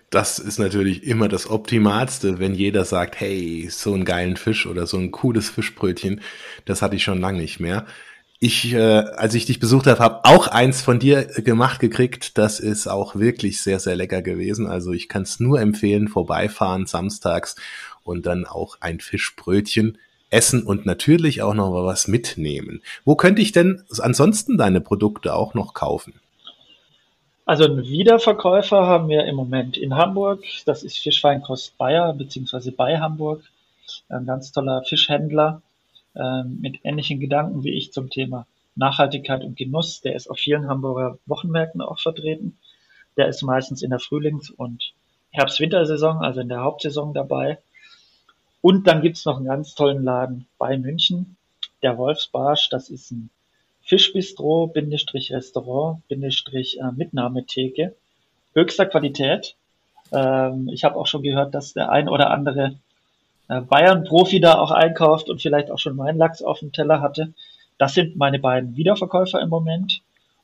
Das 0.08 0.38
ist 0.38 0.58
natürlich 0.58 1.04
immer 1.04 1.28
das 1.28 1.48
Optimalste, 1.48 2.38
wenn 2.38 2.54
jeder 2.54 2.84
sagt, 2.84 3.20
hey, 3.20 3.68
so 3.70 3.94
einen 3.94 4.04
geilen 4.04 4.36
Fisch 4.36 4.66
oder 4.66 4.86
so 4.86 4.96
ein 4.96 5.10
cooles 5.10 5.50
Fischbrötchen, 5.50 6.20
das 6.64 6.82
hatte 6.82 6.96
ich 6.96 7.04
schon 7.04 7.20
lange 7.20 7.38
nicht 7.38 7.60
mehr 7.60 7.86
ich, 8.42 8.72
äh, 8.72 8.78
als 8.78 9.34
ich 9.34 9.44
dich 9.44 9.60
besucht 9.60 9.86
habe, 9.86 10.02
habe 10.02 10.24
auch 10.24 10.48
eins 10.48 10.80
von 10.80 10.98
dir 10.98 11.24
gemacht 11.26 11.78
gekriegt. 11.78 12.38
Das 12.38 12.58
ist 12.58 12.86
auch 12.86 13.14
wirklich 13.14 13.62
sehr, 13.62 13.78
sehr 13.78 13.96
lecker 13.96 14.22
gewesen. 14.22 14.66
Also 14.66 14.92
ich 14.92 15.10
kann 15.10 15.22
es 15.22 15.40
nur 15.40 15.60
empfehlen, 15.60 16.08
vorbeifahren 16.08 16.86
samstags 16.86 17.56
und 18.02 18.24
dann 18.24 18.46
auch 18.46 18.78
ein 18.80 18.98
Fischbrötchen 19.00 19.98
essen 20.30 20.62
und 20.62 20.86
natürlich 20.86 21.42
auch 21.42 21.54
noch 21.54 21.72
was 21.84 22.08
mitnehmen. 22.08 22.82
Wo 23.04 23.16
könnte 23.16 23.42
ich 23.42 23.52
denn 23.52 23.82
ansonsten 23.98 24.56
deine 24.56 24.80
Produkte 24.80 25.34
auch 25.34 25.54
noch 25.54 25.74
kaufen? 25.74 26.14
Also 27.44 27.64
einen 27.64 27.82
Wiederverkäufer 27.82 28.86
haben 28.86 29.08
wir 29.08 29.24
im 29.24 29.34
Moment 29.34 29.76
in 29.76 29.96
Hamburg. 29.96 30.44
Das 30.66 30.84
ist 30.84 30.98
Fischweinkost 30.98 31.76
Bayer, 31.78 32.12
beziehungsweise 32.12 32.70
bei 32.70 33.00
Hamburg. 33.00 33.42
Ein 34.08 34.24
ganz 34.24 34.52
toller 34.52 34.84
Fischhändler 34.84 35.60
ähm, 36.14 36.58
mit 36.60 36.78
ähnlichen 36.84 37.18
Gedanken 37.18 37.64
wie 37.64 37.76
ich 37.76 37.92
zum 37.92 38.08
Thema 38.08 38.46
Nachhaltigkeit 38.76 39.42
und 39.42 39.56
Genuss. 39.56 40.00
Der 40.00 40.14
ist 40.14 40.30
auf 40.30 40.38
vielen 40.38 40.68
Hamburger 40.68 41.18
Wochenmärkten 41.26 41.80
auch 41.80 42.00
vertreten. 42.00 42.56
Der 43.16 43.26
ist 43.26 43.42
meistens 43.42 43.82
in 43.82 43.90
der 43.90 43.98
Frühlings- 43.98 44.50
und 44.50 44.92
Herbst-Wintersaison, 45.30 46.18
also 46.18 46.40
in 46.40 46.48
der 46.48 46.60
Hauptsaison 46.60 47.14
dabei. 47.14 47.58
Und 48.62 48.86
dann 48.86 49.02
gibt's 49.02 49.24
noch 49.24 49.36
einen 49.36 49.46
ganz 49.46 49.74
tollen 49.74 50.04
Laden 50.04 50.46
bei 50.58 50.76
München, 50.76 51.36
der 51.82 51.96
Wolfsbarsch. 51.96 52.68
Das 52.68 52.90
ist 52.90 53.10
ein 53.10 53.30
Fischbistro, 53.82 54.66
Bindestrich 54.66 55.32
Restaurant, 55.32 56.06
Bindestrich 56.08 56.78
äh, 56.78 56.92
Mitnahmetheke. 56.92 57.96
Höchster 58.54 58.86
Qualität. 58.86 59.56
Ähm, 60.12 60.68
ich 60.68 60.84
habe 60.84 60.96
auch 60.96 61.06
schon 61.06 61.22
gehört, 61.22 61.54
dass 61.54 61.72
der 61.72 61.90
ein 61.90 62.08
oder 62.08 62.30
andere 62.30 62.76
äh, 63.48 63.60
Bayern-Profi 63.60 64.40
da 64.40 64.58
auch 64.58 64.70
einkauft 64.70 65.28
und 65.28 65.40
vielleicht 65.40 65.70
auch 65.70 65.78
schon 65.78 65.96
meinen 65.96 66.18
Lachs 66.18 66.42
auf 66.42 66.60
dem 66.60 66.72
Teller 66.72 67.00
hatte. 67.00 67.32
Das 67.78 67.94
sind 67.94 68.16
meine 68.16 68.38
beiden 68.38 68.76
Wiederverkäufer 68.76 69.40
im 69.40 69.48
Moment. 69.48 70.02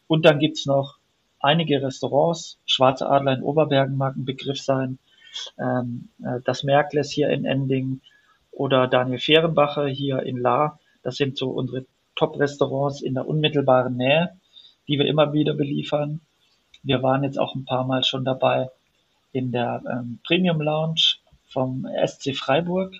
Und 0.08 0.24
dann 0.24 0.38
gibt's 0.38 0.66
noch 0.66 0.96
einige 1.40 1.82
Restaurants. 1.82 2.58
Schwarze 2.64 3.08
Adler 3.08 3.34
in 3.34 3.42
Oberbergen 3.42 3.96
mag 3.96 4.16
ein 4.16 4.24
Begriff 4.24 4.60
sein. 4.60 4.98
Ähm, 5.58 6.08
äh, 6.22 6.40
das 6.44 6.62
Merkles 6.62 7.10
hier 7.10 7.30
in 7.30 7.44
Ending 7.44 8.00
oder 8.50 8.88
Daniel 8.88 9.18
Fehrenbacher 9.18 9.86
hier 9.86 10.22
in 10.22 10.38
La. 10.38 10.78
Das 11.02 11.16
sind 11.16 11.36
so 11.36 11.50
unsere 11.50 11.86
Top-Restaurants 12.14 13.02
in 13.02 13.14
der 13.14 13.28
unmittelbaren 13.28 13.96
Nähe, 13.96 14.38
die 14.88 14.98
wir 14.98 15.06
immer 15.06 15.32
wieder 15.32 15.54
beliefern. 15.54 16.20
Wir 16.82 17.02
waren 17.02 17.24
jetzt 17.24 17.38
auch 17.38 17.54
ein 17.54 17.64
paar 17.64 17.84
Mal 17.84 18.04
schon 18.04 18.24
dabei 18.24 18.68
in 19.32 19.52
der 19.52 19.82
ähm, 19.90 20.20
Premium 20.26 20.60
Lounge 20.60 21.16
vom 21.48 21.86
SC 22.06 22.34
Freiburg, 22.34 22.94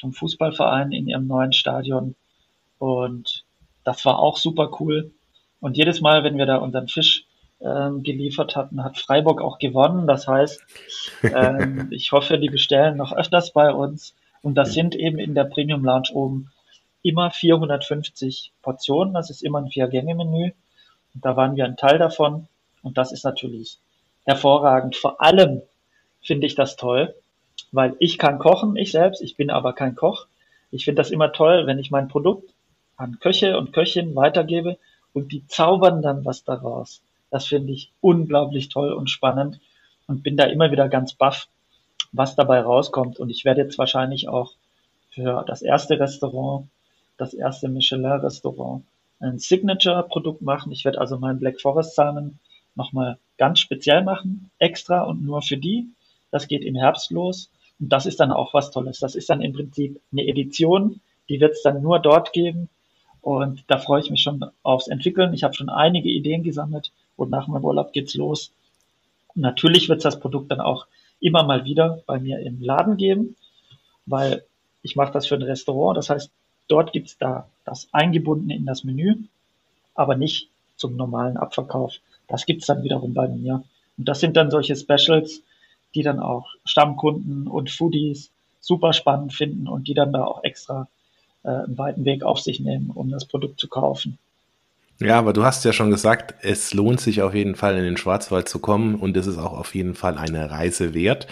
vom 0.00 0.12
Fußballverein 0.12 0.92
in 0.92 1.06
ihrem 1.06 1.26
neuen 1.26 1.52
Stadion. 1.52 2.14
Und 2.78 3.44
das 3.84 4.04
war 4.04 4.18
auch 4.18 4.38
super 4.38 4.70
cool. 4.80 5.12
Und 5.60 5.76
jedes 5.76 6.00
Mal, 6.00 6.24
wenn 6.24 6.38
wir 6.38 6.46
da 6.46 6.56
unseren 6.56 6.88
Fisch 6.88 7.25
ähm, 7.60 8.02
geliefert 8.02 8.56
hatten, 8.56 8.84
hat 8.84 8.98
Freiburg 8.98 9.40
auch 9.40 9.58
gewonnen. 9.58 10.06
Das 10.06 10.28
heißt, 10.28 10.62
ähm, 11.22 11.88
ich 11.90 12.12
hoffe, 12.12 12.38
die 12.38 12.50
bestellen 12.50 12.96
noch 12.96 13.12
öfters 13.12 13.52
bei 13.52 13.72
uns. 13.72 14.14
Und 14.42 14.54
das 14.54 14.72
sind 14.72 14.94
eben 14.94 15.18
in 15.18 15.34
der 15.34 15.44
Premium 15.44 15.84
Lounge 15.84 16.10
oben 16.12 16.50
immer 17.02 17.30
450 17.30 18.52
Portionen. 18.62 19.14
Das 19.14 19.30
ist 19.30 19.42
immer 19.42 19.60
ein 19.60 19.70
Vier-Gänge-Menü. 19.70 20.52
Und 21.14 21.24
da 21.24 21.36
waren 21.36 21.56
wir 21.56 21.64
ein 21.64 21.76
Teil 21.76 21.98
davon. 21.98 22.48
Und 22.82 22.98
das 22.98 23.12
ist 23.12 23.24
natürlich 23.24 23.78
hervorragend. 24.24 24.96
Vor 24.96 25.20
allem 25.22 25.62
finde 26.20 26.46
ich 26.46 26.54
das 26.54 26.76
toll, 26.76 27.14
weil 27.72 27.96
ich 27.98 28.18
kann 28.18 28.38
kochen, 28.38 28.76
ich 28.76 28.92
selbst, 28.92 29.22
ich 29.22 29.36
bin 29.36 29.50
aber 29.50 29.72
kein 29.72 29.94
Koch. 29.94 30.26
Ich 30.70 30.84
finde 30.84 31.00
das 31.00 31.10
immer 31.10 31.32
toll, 31.32 31.66
wenn 31.66 31.78
ich 31.78 31.90
mein 31.90 32.08
Produkt 32.08 32.50
an 32.96 33.18
Köche 33.20 33.56
und 33.56 33.72
Köchinnen 33.72 34.16
weitergebe 34.16 34.78
und 35.12 35.32
die 35.32 35.46
zaubern 35.46 36.02
dann 36.02 36.24
was 36.24 36.44
daraus. 36.44 37.02
Das 37.30 37.46
finde 37.46 37.72
ich 37.72 37.92
unglaublich 38.00 38.68
toll 38.68 38.92
und 38.92 39.10
spannend 39.10 39.60
und 40.06 40.22
bin 40.22 40.36
da 40.36 40.44
immer 40.44 40.70
wieder 40.70 40.88
ganz 40.88 41.14
baff, 41.14 41.48
was 42.12 42.36
dabei 42.36 42.60
rauskommt. 42.60 43.18
Und 43.18 43.30
ich 43.30 43.44
werde 43.44 43.62
jetzt 43.62 43.78
wahrscheinlich 43.78 44.28
auch 44.28 44.52
für 45.10 45.44
das 45.46 45.62
erste 45.62 45.98
Restaurant, 45.98 46.68
das 47.16 47.34
erste 47.34 47.68
Michelin-Restaurant, 47.68 48.84
ein 49.20 49.38
Signature-Produkt 49.38 50.42
machen. 50.42 50.72
Ich 50.72 50.84
werde 50.84 51.00
also 51.00 51.18
meinen 51.18 51.40
Black 51.40 51.60
Forest 51.60 51.94
Salmon 51.94 52.38
nochmal 52.74 53.18
ganz 53.38 53.60
speziell 53.60 54.02
machen, 54.02 54.50
extra 54.58 55.02
und 55.02 55.24
nur 55.24 55.42
für 55.42 55.56
die. 55.56 55.88
Das 56.30 56.48
geht 56.48 56.62
im 56.62 56.76
Herbst 56.76 57.10
los. 57.10 57.50
Und 57.80 57.90
das 57.90 58.06
ist 58.06 58.20
dann 58.20 58.32
auch 58.32 58.54
was 58.54 58.70
Tolles. 58.70 58.98
Das 58.98 59.14
ist 59.14 59.30
dann 59.30 59.42
im 59.42 59.52
Prinzip 59.52 60.00
eine 60.12 60.26
Edition, 60.26 61.00
die 61.28 61.40
wird 61.40 61.52
es 61.52 61.62
dann 61.62 61.82
nur 61.82 61.98
dort 61.98 62.32
geben. 62.32 62.68
Und 63.20 63.64
da 63.66 63.78
freue 63.78 64.00
ich 64.00 64.10
mich 64.10 64.22
schon 64.22 64.44
aufs 64.62 64.88
Entwickeln. 64.88 65.34
Ich 65.34 65.42
habe 65.42 65.54
schon 65.54 65.68
einige 65.68 66.08
Ideen 66.08 66.42
gesammelt 66.42 66.92
und 67.16 67.30
nach 67.30 67.48
meinem 67.48 67.64
Urlaub 67.64 67.92
geht's 67.92 68.14
los. 68.14 68.52
Natürlich 69.34 69.88
wird 69.88 69.98
es 69.98 70.04
das 70.04 70.20
Produkt 70.20 70.50
dann 70.50 70.60
auch 70.60 70.86
immer 71.20 71.44
mal 71.44 71.64
wieder 71.64 72.02
bei 72.06 72.18
mir 72.18 72.40
im 72.40 72.60
Laden 72.60 72.96
geben, 72.96 73.36
weil 74.06 74.44
ich 74.82 74.96
mache 74.96 75.12
das 75.12 75.26
für 75.26 75.34
ein 75.34 75.42
Restaurant. 75.42 75.96
Das 75.96 76.10
heißt, 76.10 76.30
dort 76.68 76.92
gibt's 76.92 77.18
da 77.18 77.48
das 77.64 77.88
eingebundene 77.92 78.56
in 78.56 78.66
das 78.66 78.84
Menü, 78.84 79.16
aber 79.94 80.16
nicht 80.16 80.48
zum 80.76 80.96
normalen 80.96 81.36
Abverkauf. 81.36 81.94
Das 82.28 82.46
gibt's 82.46 82.66
dann 82.66 82.82
wiederum 82.82 83.14
bei 83.14 83.28
mir. 83.28 83.64
Und 83.98 84.08
das 84.08 84.20
sind 84.20 84.36
dann 84.36 84.50
solche 84.50 84.76
Specials, 84.76 85.42
die 85.94 86.02
dann 86.02 86.20
auch 86.20 86.48
Stammkunden 86.64 87.48
und 87.48 87.70
Foodies 87.70 88.30
super 88.60 88.92
spannend 88.92 89.32
finden 89.32 89.68
und 89.68 89.88
die 89.88 89.94
dann 89.94 90.12
da 90.12 90.24
auch 90.24 90.44
extra 90.44 90.88
äh, 91.44 91.48
einen 91.48 91.78
weiten 91.78 92.04
Weg 92.04 92.22
auf 92.22 92.40
sich 92.40 92.60
nehmen, 92.60 92.90
um 92.90 93.10
das 93.10 93.24
Produkt 93.24 93.60
zu 93.60 93.68
kaufen. 93.68 94.18
Ja, 94.98 95.18
aber 95.18 95.32
du 95.34 95.44
hast 95.44 95.64
ja 95.64 95.72
schon 95.72 95.90
gesagt, 95.90 96.34
es 96.40 96.72
lohnt 96.72 97.00
sich 97.00 97.20
auf 97.20 97.34
jeden 97.34 97.54
Fall 97.54 97.76
in 97.76 97.84
den 97.84 97.96
Schwarzwald 97.98 98.48
zu 98.48 98.58
kommen 98.58 98.94
und 98.94 99.16
es 99.16 99.26
ist 99.26 99.36
auch 99.36 99.52
auf 99.52 99.74
jeden 99.74 99.94
Fall 99.94 100.16
eine 100.16 100.50
Reise 100.50 100.94
wert. 100.94 101.26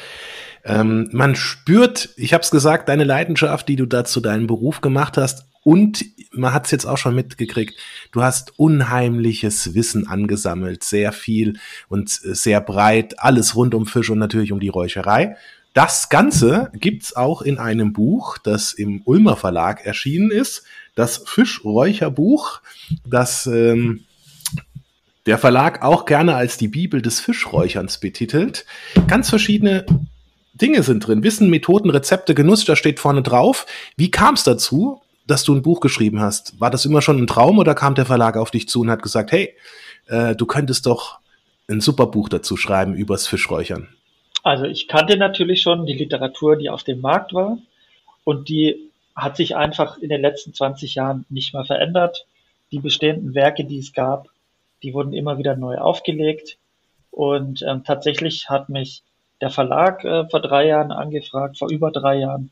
Ähm, 0.64 1.09
man 1.12 1.35
spürt, 1.35 2.11
ich 2.16 2.35
habe 2.35 2.42
es 2.42 2.50
gesagt, 2.50 2.88
deine 2.88 3.05
Leidenschaft, 3.05 3.68
die 3.68 3.77
du 3.77 3.87
da 3.87 4.05
zu 4.05 4.20
deinem 4.20 4.46
Beruf 4.46 4.83
gemacht 4.83 5.16
hast 5.16 5.46
und 5.62 6.05
man 6.31 6.53
hat 6.53 6.66
es 6.66 6.72
jetzt 6.72 6.85
auch 6.85 6.98
schon 6.98 7.14
mitgekriegt, 7.14 7.74
du 8.12 8.22
hast 8.22 8.59
unheimliches 8.59 9.74
Wissen 9.74 10.07
angesammelt, 10.07 10.85
sehr 10.85 11.12
viel 11.12 11.59
und 11.88 12.11
sehr 12.11 12.61
breit, 12.61 13.18
alles 13.18 13.57
rund 13.57 13.74
um 13.74 13.87
Fisch 13.87 14.11
und 14.11 14.18
natürlich 14.18 14.53
um 14.53 14.61
die 14.61 14.68
Räucherei. 14.68 15.37
Das 15.72 16.09
Ganze 16.09 16.70
gibt's 16.74 17.16
auch 17.16 17.42
in 17.42 17.59
einem 17.59 17.92
Buch, 17.92 18.38
das 18.38 18.72
im 18.74 19.03
Ulmer 19.05 19.37
Verlag 19.37 19.85
erschienen 19.85 20.31
ist, 20.31 20.64
das 20.94 21.18
Fischräucherbuch, 21.18 22.61
das 23.04 23.46
ähm, 23.46 24.04
der 25.26 25.38
Verlag 25.38 25.83
auch 25.83 26.04
gerne 26.04 26.35
als 26.35 26.59
die 26.59 26.68
Bibel 26.68 27.00
des 27.00 27.20
Fischräucherns 27.20 27.98
betitelt. 27.98 28.66
Ganz 29.09 29.30
verschiedene 29.30 29.87
Dinge 30.52 30.83
sind 30.83 31.07
drin. 31.07 31.22
Wissen, 31.22 31.50
Methoden, 31.50 31.90
Rezepte, 31.90 32.35
Genuss, 32.35 32.64
da 32.64 32.76
steht 32.76 33.00
vorne 33.00 33.22
drauf. 33.22 33.66
Wie 33.96 34.11
kam 34.11 34.35
es 34.35 34.44
dazu, 34.44 35.00
dass 35.26 35.42
du 35.42 35.54
ein 35.54 35.62
Buch 35.62 35.80
geschrieben 35.80 36.20
hast? 36.20 36.61
War 36.61 36.70
das 36.70 36.85
immer 36.85 37.02
schon 37.02 37.18
ein 37.18 37.26
Traum 37.26 37.59
oder 37.59 37.74
kam 37.74 37.94
der 37.94 38.07
Verlag 38.07 38.37
auf 38.37 38.50
dich 38.50 38.68
zu 38.68 38.83
und 38.83 38.90
hat 38.90 39.02
gesagt, 39.02 39.33
hey, 39.33 39.54
äh, 40.07 40.37
du 40.37 40.46
könntest 40.46 40.87
doch 40.87 41.18
ein 41.68 41.80
super 41.80 42.07
Buch 42.07 42.28
dazu 42.28 42.57
schreiben 42.57 42.94
übers 42.94 43.26
Fischräuchern? 43.26 43.88
Also 44.42 44.64
ich 44.66 44.88
kannte 44.88 45.16
natürlich 45.16 45.62
schon 45.62 45.87
die 45.87 45.94
Literatur, 45.94 46.57
die 46.57 46.68
auf 46.68 46.85
dem 46.85 47.00
Markt 47.00 47.33
war 47.33 47.59
und 48.24 48.50
die 48.50 48.90
hat 49.14 49.37
sich 49.37 49.57
einfach 49.57 49.98
in 49.98 50.09
den 50.09 50.20
letzten 50.20 50.55
20 50.55 50.94
Jahren 50.94 51.24
nicht 51.29 51.55
mehr 51.55 51.64
verändert. 51.64 52.27
Die 52.72 52.81
bestehenden 52.81 53.35
Werke, 53.35 53.64
die 53.64 53.79
es 53.79 53.92
gab, 53.92 54.29
die 54.83 54.94
wurden 54.94 55.12
immer 55.12 55.38
wieder 55.38 55.57
neu 55.57 55.79
aufgelegt 55.79 56.59
und 57.11 57.62
ähm, 57.62 57.85
tatsächlich 57.85 58.50
hat 58.50 58.68
mich 58.68 59.03
der 59.40 59.50
Verlag 59.50 60.05
äh, 60.05 60.29
vor 60.29 60.40
drei 60.40 60.66
Jahren 60.66 60.90
angefragt, 60.90 61.59
vor 61.59 61.70
über 61.70 61.90
drei 61.90 62.16
Jahren, 62.16 62.50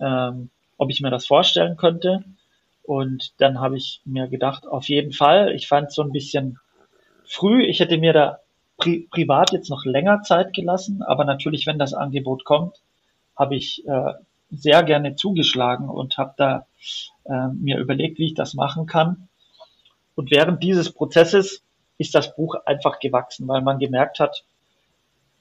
ähm, 0.00 0.50
ob 0.78 0.90
ich 0.90 1.00
mir 1.00 1.10
das 1.10 1.26
vorstellen 1.26 1.76
könnte. 1.76 2.24
Und 2.84 3.32
dann 3.38 3.60
habe 3.60 3.76
ich 3.76 4.00
mir 4.04 4.28
gedacht, 4.28 4.66
auf 4.66 4.88
jeden 4.88 5.12
Fall. 5.12 5.54
Ich 5.54 5.66
fand 5.66 5.88
es 5.88 5.94
so 5.94 6.02
ein 6.02 6.12
bisschen 6.12 6.58
früh. 7.24 7.64
Ich 7.64 7.80
hätte 7.80 7.98
mir 7.98 8.12
da 8.12 8.38
pri 8.76 9.08
privat 9.10 9.52
jetzt 9.52 9.70
noch 9.70 9.84
länger 9.84 10.22
Zeit 10.22 10.52
gelassen, 10.52 11.02
aber 11.02 11.24
natürlich, 11.24 11.66
wenn 11.66 11.78
das 11.78 11.94
Angebot 11.94 12.44
kommt, 12.44 12.76
habe 13.36 13.56
ich 13.56 13.86
äh, 13.88 14.12
sehr 14.50 14.82
gerne 14.82 15.16
zugeschlagen 15.16 15.88
und 15.88 16.18
habe 16.18 16.34
da 16.36 16.66
äh, 17.24 17.48
mir 17.48 17.78
überlegt, 17.78 18.18
wie 18.18 18.26
ich 18.26 18.34
das 18.34 18.54
machen 18.54 18.86
kann. 18.86 19.28
Und 20.14 20.30
während 20.30 20.62
dieses 20.62 20.92
Prozesses 20.92 21.62
ist 21.98 22.14
das 22.14 22.34
Buch 22.36 22.56
einfach 22.66 23.00
gewachsen, 23.00 23.48
weil 23.48 23.62
man 23.62 23.78
gemerkt 23.78 24.20
hat, 24.20 24.44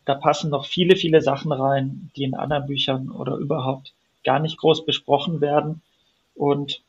da 0.05 0.15
passen 0.15 0.49
noch 0.49 0.65
viele, 0.65 0.95
viele 0.95 1.21
Sachen 1.21 1.51
rein, 1.51 2.11
die 2.15 2.23
in 2.23 2.35
anderen 2.35 2.65
Büchern 2.65 3.09
oder 3.09 3.35
überhaupt 3.35 3.93
gar 4.23 4.39
nicht 4.39 4.57
groß 4.57 4.85
besprochen 4.85 5.41
werden. 5.41 5.81
Und 6.35 6.81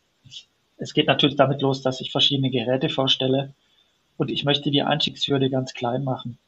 es 0.79 0.95
geht 0.95 1.07
natürlich 1.07 1.37
damit 1.37 1.63
los, 1.63 1.83
dass 1.83 2.01
ich 2.01 2.11
verschiedene 2.11 2.51
Geräte 2.51 2.89
vorstelle, 2.89 3.55
und 4.17 4.31
ich 4.31 4.45
möchte 4.45 4.71
die 4.71 4.83
Einstiegshürde 4.83 5.51
ganz 5.51 5.75
klein 5.75 6.05
machen. 6.05 6.39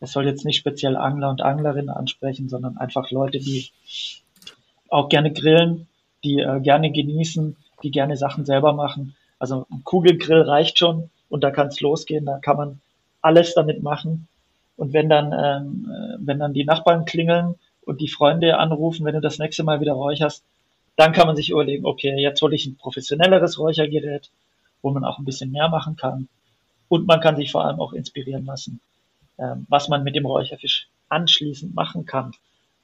Es 0.00 0.12
soll 0.12 0.26
jetzt 0.26 0.44
nicht 0.44 0.58
speziell 0.58 0.96
Angler 0.96 1.30
und 1.30 1.40
Anglerinnen 1.40 1.88
ansprechen, 1.88 2.48
sondern 2.48 2.76
einfach 2.76 3.10
Leute, 3.10 3.38
die 3.38 3.70
auch 4.88 5.08
gerne 5.08 5.32
grillen, 5.32 5.86
die 6.22 6.40
äh, 6.40 6.60
gerne 6.60 6.90
genießen, 6.90 7.56
die 7.82 7.90
gerne 7.90 8.16
Sachen 8.16 8.44
selber 8.44 8.72
machen. 8.72 9.14
Also 9.38 9.66
ein 9.70 9.84
Kugelgrill 9.84 10.42
reicht 10.42 10.78
schon 10.78 11.10
und 11.28 11.44
da 11.44 11.50
kann 11.50 11.68
es 11.68 11.80
losgehen, 11.80 12.24
da 12.24 12.38
kann 12.38 12.56
man 12.56 12.80
alles 13.20 13.54
damit 13.54 13.82
machen. 13.82 14.28
Und 14.76 14.92
wenn 14.92 15.08
dann, 15.08 15.32
ähm, 15.32 15.90
äh, 15.90 16.16
wenn 16.18 16.38
dann 16.38 16.54
die 16.54 16.64
Nachbarn 16.64 17.04
klingeln 17.04 17.54
und 17.84 18.00
die 18.00 18.08
Freunde 18.08 18.58
anrufen, 18.58 19.04
wenn 19.04 19.14
du 19.14 19.20
das 19.20 19.38
nächste 19.38 19.62
Mal 19.62 19.80
wieder 19.80 19.92
räucherst, 19.92 20.44
dann 20.96 21.12
kann 21.12 21.26
man 21.26 21.36
sich 21.36 21.50
überlegen, 21.50 21.86
okay, 21.86 22.16
jetzt 22.20 22.40
hole 22.42 22.54
ich 22.54 22.66
ein 22.66 22.76
professionelleres 22.76 23.58
Räuchergerät, 23.58 24.30
wo 24.82 24.90
man 24.90 25.04
auch 25.04 25.18
ein 25.18 25.24
bisschen 25.24 25.50
mehr 25.50 25.68
machen 25.68 25.96
kann. 25.96 26.28
Und 26.88 27.06
man 27.06 27.20
kann 27.20 27.36
sich 27.36 27.50
vor 27.50 27.64
allem 27.64 27.80
auch 27.80 27.92
inspirieren 27.92 28.44
lassen, 28.44 28.80
ähm, 29.38 29.66
was 29.68 29.88
man 29.88 30.04
mit 30.04 30.14
dem 30.14 30.26
Räucherfisch 30.26 30.88
anschließend 31.08 31.74
machen 31.74 32.06
kann. 32.06 32.32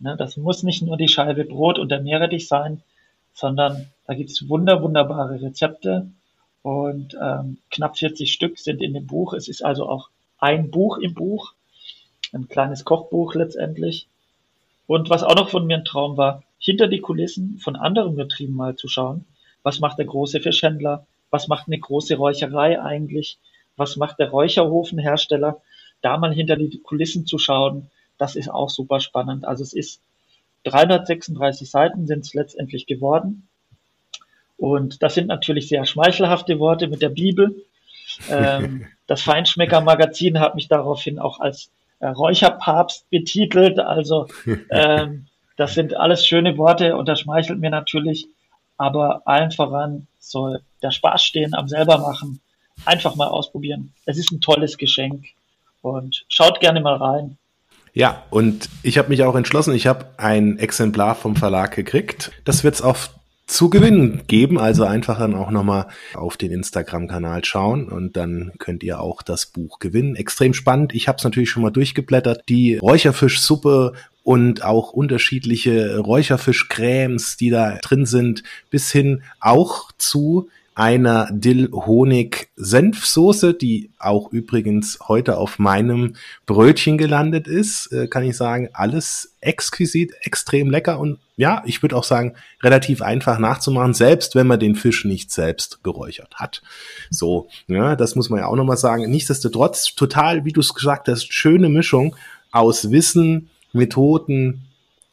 Ne, 0.00 0.16
das 0.16 0.36
muss 0.36 0.62
nicht 0.62 0.82
nur 0.82 0.96
die 0.96 1.08
Scheibe 1.08 1.44
Brot 1.44 1.78
und 1.78 1.90
der 1.90 2.00
Meerrettich 2.00 2.48
sein, 2.48 2.82
sondern 3.34 3.90
da 4.06 4.14
gibt 4.14 4.30
es 4.30 4.48
wunder, 4.48 4.82
wunderbare 4.82 5.40
Rezepte 5.40 6.10
und 6.62 7.16
ähm, 7.20 7.58
knapp 7.70 7.98
40 7.98 8.32
Stück 8.32 8.58
sind 8.58 8.82
in 8.82 8.94
dem 8.94 9.06
Buch. 9.06 9.34
Es 9.34 9.48
ist 9.48 9.64
also 9.64 9.88
auch 9.88 10.08
ein 10.38 10.70
Buch 10.70 10.98
im 10.98 11.14
Buch, 11.14 11.52
ein 12.32 12.48
kleines 12.48 12.84
Kochbuch 12.84 13.34
letztendlich. 13.34 14.08
Und 14.86 15.10
was 15.10 15.22
auch 15.22 15.36
noch 15.36 15.50
von 15.50 15.66
mir 15.66 15.76
ein 15.76 15.84
Traum 15.84 16.16
war, 16.16 16.42
hinter 16.58 16.88
die 16.88 17.00
Kulissen 17.00 17.58
von 17.58 17.76
anderen 17.76 18.16
Betrieben 18.16 18.54
mal 18.54 18.76
zu 18.76 18.88
schauen. 18.88 19.24
Was 19.62 19.80
macht 19.80 19.98
der 19.98 20.06
große 20.06 20.40
Fischhändler? 20.40 21.06
Was 21.30 21.46
macht 21.46 21.68
eine 21.68 21.78
große 21.78 22.16
Räucherei 22.16 22.80
eigentlich? 22.80 23.38
was 23.80 23.96
macht 23.96 24.18
der 24.18 24.30
Räucherofenhersteller, 24.30 25.60
da 26.02 26.18
mal 26.18 26.32
hinter 26.32 26.56
die 26.56 26.78
Kulissen 26.82 27.26
zu 27.26 27.38
schauen, 27.38 27.90
das 28.20 28.37
ist 28.37 28.48
auch 28.48 28.70
super 28.70 29.00
spannend. 29.00 29.44
Also 29.44 29.62
es 29.62 29.72
ist 29.72 30.00
336 30.64 31.70
Seiten 31.70 32.06
sind 32.06 32.24
es 32.24 32.35
letztendlich 32.35 32.87
geworden. 32.87 33.48
Und 34.56 35.02
das 35.02 35.14
sind 35.14 35.28
natürlich 35.28 35.68
sehr 35.68 35.87
schmeichelhafte 35.87 36.59
Worte 36.59 36.88
mit 36.88 37.00
der 37.00 37.09
Bibel. 37.09 37.64
Ähm, 38.28 38.87
das 39.06 39.22
Feinschmecker-Magazin 39.22 40.38
hat 40.38 40.54
mich 40.54 40.68
daraufhin 40.68 41.18
auch 41.18 41.40
als 41.40 41.70
äh, 42.00 42.09
Räucherpapst 42.09 43.09
betitelt. 43.11 43.78
Also 43.78 44.28
ähm, 44.70 45.26
das 45.56 45.74
sind 45.74 45.94
alles 45.94 46.26
schöne 46.26 46.59
Worte 46.59 46.96
und 46.96 47.09
das 47.09 47.20
schmeichelt 47.20 47.59
mir 47.59 47.70
natürlich. 47.70 48.28
Aber 48.76 49.22
allen 49.26 49.50
voran 49.50 50.06
soll 50.18 50.62
der 50.83 50.90
Spaß 50.90 51.22
stehen 51.22 51.54
am 51.54 51.68
selber 51.68 51.98
machen 51.98 52.40
einfach 52.85 53.16
mal 53.16 53.28
ausprobieren. 53.28 53.92
Es 54.06 54.18
ist 54.18 54.30
ein 54.33 54.40
tolles 54.40 54.76
Geschenk 54.78 55.26
und 55.83 56.24
schaut 56.28 56.61
gerne 56.61 56.80
mal 56.80 56.96
rein. 56.96 57.38
Ja, 57.92 58.24
und 58.31 58.68
ich 58.83 58.98
habe 58.98 59.09
mich 59.09 59.22
auch 59.24 59.35
entschlossen, 59.35 59.74
ich 59.74 59.87
habe 59.87 60.07
ein 60.16 60.59
Exemplar 60.59 61.14
vom 61.14 61.37
Verlag 61.37 61.74
gekriegt. 61.74 62.33
Das 62.44 62.62
wird 62.62 62.74
es 62.74 62.83
auch 62.83 62.96
zu 63.50 63.68
gewinnen 63.68 64.22
geben, 64.29 64.59
also 64.59 64.85
einfach 64.85 65.18
dann 65.18 65.35
auch 65.35 65.50
nochmal 65.50 65.88
auf 66.14 66.37
den 66.37 66.53
Instagram-Kanal 66.53 67.44
schauen 67.44 67.88
und 67.88 68.16
dann 68.16 68.53
könnt 68.59 68.85
ihr 68.85 69.00
auch 69.00 69.22
das 69.22 69.46
Buch 69.46 69.81
gewinnen. 69.81 70.14
Extrem 70.14 70.55
spannend. 70.55 70.94
Ich 70.94 71.09
habe 71.09 71.16
es 71.18 71.24
natürlich 71.24 71.50
schon 71.50 71.64
mal 71.64 71.70
durchgeblättert. 71.70 72.44
Die 72.48 72.76
Räucherfischsuppe 72.76 73.94
und 74.22 74.62
auch 74.62 74.92
unterschiedliche 74.92 75.98
Räucherfischcremes, 75.98 77.37
die 77.38 77.50
da 77.50 77.79
drin 77.79 78.07
sind, 78.07 78.44
bis 78.70 78.92
hin 78.92 79.22
auch 79.40 79.90
zu 79.98 80.48
einer 80.80 81.28
Dill-Honig-Senfsoße, 81.30 83.52
die 83.52 83.90
auch 83.98 84.32
übrigens 84.32 84.98
heute 85.08 85.36
auf 85.36 85.58
meinem 85.58 86.14
Brötchen 86.46 86.96
gelandet 86.96 87.46
ist, 87.46 87.92
äh, 87.92 88.06
kann 88.06 88.24
ich 88.24 88.34
sagen, 88.34 88.70
alles 88.72 89.36
exquisit, 89.42 90.14
extrem 90.22 90.70
lecker 90.70 90.98
und 90.98 91.18
ja, 91.36 91.62
ich 91.66 91.82
würde 91.82 91.96
auch 91.96 92.04
sagen, 92.04 92.32
relativ 92.62 93.02
einfach 93.02 93.38
nachzumachen, 93.38 93.92
selbst 93.92 94.34
wenn 94.34 94.46
man 94.46 94.58
den 94.58 94.74
Fisch 94.74 95.04
nicht 95.04 95.30
selbst 95.30 95.84
geräuchert 95.84 96.36
hat. 96.36 96.62
So, 97.10 97.48
ja, 97.66 97.94
das 97.94 98.16
muss 98.16 98.30
man 98.30 98.40
ja 98.40 98.46
auch 98.46 98.56
nochmal 98.56 98.78
sagen. 98.78 99.10
Nichtsdestotrotz, 99.10 99.94
total, 99.94 100.46
wie 100.46 100.52
du 100.52 100.60
es 100.60 100.72
gesagt 100.72 101.08
hast, 101.08 101.30
schöne 101.30 101.68
Mischung 101.68 102.16
aus 102.52 102.90
Wissen, 102.90 103.50
Methoden, 103.74 104.69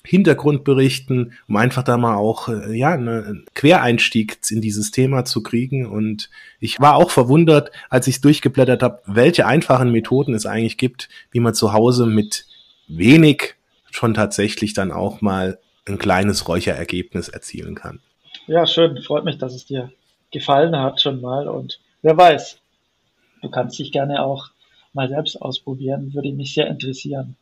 Hintergrundberichten, 0.07 1.33
um 1.49 1.57
einfach 1.57 1.83
da 1.83 1.97
mal 1.97 2.15
auch 2.15 2.47
äh, 2.47 2.73
ja 2.73 2.93
einen 2.93 3.45
Quereinstieg 3.53 4.39
in 4.49 4.61
dieses 4.61 4.91
Thema 4.91 5.25
zu 5.25 5.43
kriegen. 5.43 5.85
Und 5.85 6.29
ich 6.59 6.79
war 6.79 6.95
auch 6.95 7.11
verwundert, 7.11 7.71
als 7.89 8.07
ich 8.07 8.21
durchgeblättert 8.21 8.81
habe, 8.81 9.01
welche 9.05 9.45
einfachen 9.45 9.91
Methoden 9.91 10.33
es 10.33 10.45
eigentlich 10.45 10.77
gibt, 10.77 11.09
wie 11.31 11.41
man 11.41 11.53
zu 11.53 11.73
Hause 11.73 12.05
mit 12.05 12.45
wenig 12.87 13.55
schon 13.91 14.13
tatsächlich 14.13 14.73
dann 14.73 14.93
auch 14.93 15.19
mal 15.21 15.59
ein 15.85 15.97
kleines 15.97 16.47
Räucherergebnis 16.47 17.27
erzielen 17.27 17.75
kann. 17.75 17.99
Ja, 18.47 18.65
schön. 18.65 19.01
Freut 19.01 19.25
mich, 19.25 19.37
dass 19.37 19.53
es 19.53 19.65
dir 19.65 19.91
gefallen 20.31 20.75
hat 20.77 21.01
schon 21.01 21.19
mal. 21.19 21.49
Und 21.49 21.79
wer 22.01 22.15
weiß, 22.15 22.59
du 23.41 23.49
kannst 23.49 23.77
dich 23.77 23.91
gerne 23.91 24.23
auch 24.23 24.51
mal 24.93 25.09
selbst 25.09 25.41
ausprobieren. 25.41 26.13
Würde 26.13 26.31
mich 26.31 26.53
sehr 26.53 26.67
interessieren. 26.67 27.35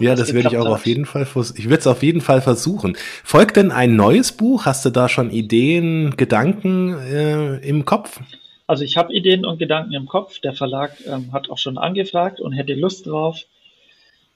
Ja, 0.00 0.14
das, 0.14 0.28
das 0.28 0.34
werde 0.34 0.48
ich 0.48 0.56
auch 0.56 0.66
hat. 0.66 0.72
auf 0.72 0.86
jeden 0.86 1.04
Fall, 1.04 1.22
ich 1.22 1.68
werde 1.68 1.80
es 1.80 1.86
auf 1.86 2.02
jeden 2.02 2.20
Fall 2.20 2.40
versuchen. 2.40 2.96
Folgt 3.24 3.56
denn 3.56 3.70
ein 3.70 3.94
neues 3.96 4.32
Buch? 4.32 4.64
Hast 4.64 4.84
du 4.84 4.90
da 4.90 5.08
schon 5.08 5.30
Ideen, 5.30 6.16
Gedanken 6.16 6.98
äh, 6.98 7.56
im 7.58 7.84
Kopf? 7.84 8.20
Also 8.66 8.84
ich 8.84 8.96
habe 8.96 9.12
Ideen 9.12 9.44
und 9.44 9.58
Gedanken 9.58 9.92
im 9.92 10.06
Kopf. 10.06 10.38
Der 10.40 10.54
Verlag 10.54 10.92
ähm, 11.06 11.32
hat 11.32 11.50
auch 11.50 11.58
schon 11.58 11.76
angefragt 11.76 12.40
und 12.40 12.52
hätte 12.52 12.74
Lust 12.74 13.06
drauf. 13.06 13.44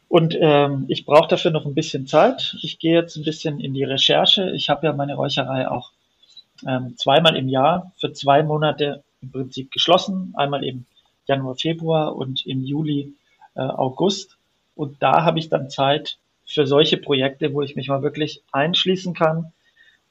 Und 0.09 0.37
ähm, 0.40 0.85
ich 0.88 1.05
brauche 1.05 1.29
dafür 1.29 1.51
noch 1.51 1.66
ein 1.66 1.75
bisschen 1.75 2.07
Zeit. 2.07 2.57
Ich 2.62 2.79
gehe 2.79 2.95
jetzt 2.95 3.16
ein 3.16 3.25
bisschen 3.25 3.59
in 3.59 3.75
die 3.75 3.85
Recherche. 3.85 4.53
Ich 4.55 4.69
habe 4.69 4.87
ja 4.87 4.92
meine 4.92 5.14
Räucherei 5.14 5.69
auch 5.69 5.92
ähm, 6.66 6.95
zweimal 6.97 7.37
im 7.37 7.49
Jahr 7.49 7.92
für 7.99 8.12
zwei 8.12 8.42
Monate 8.42 9.03
im 9.21 9.33
Prinzip 9.33 9.71
geschlossen. 9.73 10.33
Einmal 10.37 10.64
im 10.64 10.87
Januar, 11.27 11.57
Februar 11.57 12.14
und 12.14 12.47
im 12.47 12.62
Juli, 12.62 13.14
äh, 13.55 13.61
August. 13.61 14.36
Und 14.76 15.02
da 15.02 15.24
habe 15.24 15.40
ich 15.40 15.48
dann 15.48 15.70
Zeit 15.70 16.18
für 16.44 16.66
solche 16.66 16.98
Projekte, 16.98 17.52
wo 17.52 17.62
ich 17.62 17.74
mich 17.74 17.88
mal 17.88 18.02
wirklich 18.02 18.42
einschließen 18.52 19.14
kann 19.14 19.52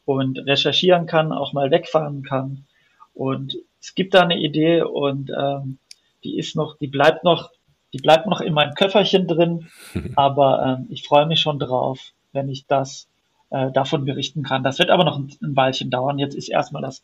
und 0.04 0.39
recherchieren 0.39 1.06
kann, 1.06 1.32
auch 1.32 1.54
mal 1.54 1.71
wegfahren 1.71 2.23
kann. 2.23 2.65
Und 3.13 3.56
es 3.80 3.95
gibt 3.95 4.13
da 4.13 4.23
eine 4.23 4.38
Idee 4.38 4.82
und 4.82 5.32
ähm, 5.32 5.78
die 6.25 6.38
ist 6.38 6.58
noch, 6.58 6.78
die 6.78 6.88
bleibt 6.88 7.23
noch 7.23 7.51
die 7.95 8.01
bleibt 8.01 8.28
noch 8.28 8.41
in 8.41 8.54
meinem 8.54 8.73
Köfferchen 8.73 9.25
drin, 9.25 9.69
aber 10.17 10.80
ähm, 10.80 10.88
ich 10.89 11.08
freue 11.08 11.25
mich 11.25 11.39
schon 11.39 11.60
drauf, 11.60 12.12
wenn 12.34 12.49
ich 12.49 12.67
das 12.67 13.08
äh, 13.51 13.71
davon 13.71 14.04
berichten 14.04 14.43
kann. 14.43 14.63
Das 14.63 14.80
wird 14.80 14.89
aber 14.89 15.06
noch 15.06 15.17
ein, 15.17 15.32
ein 15.41 15.56
Weilchen 15.56 15.89
dauern. 15.89 16.19
Jetzt 16.19 16.36
ist 16.36 16.49
erstmal 16.49 16.82
das 16.82 17.04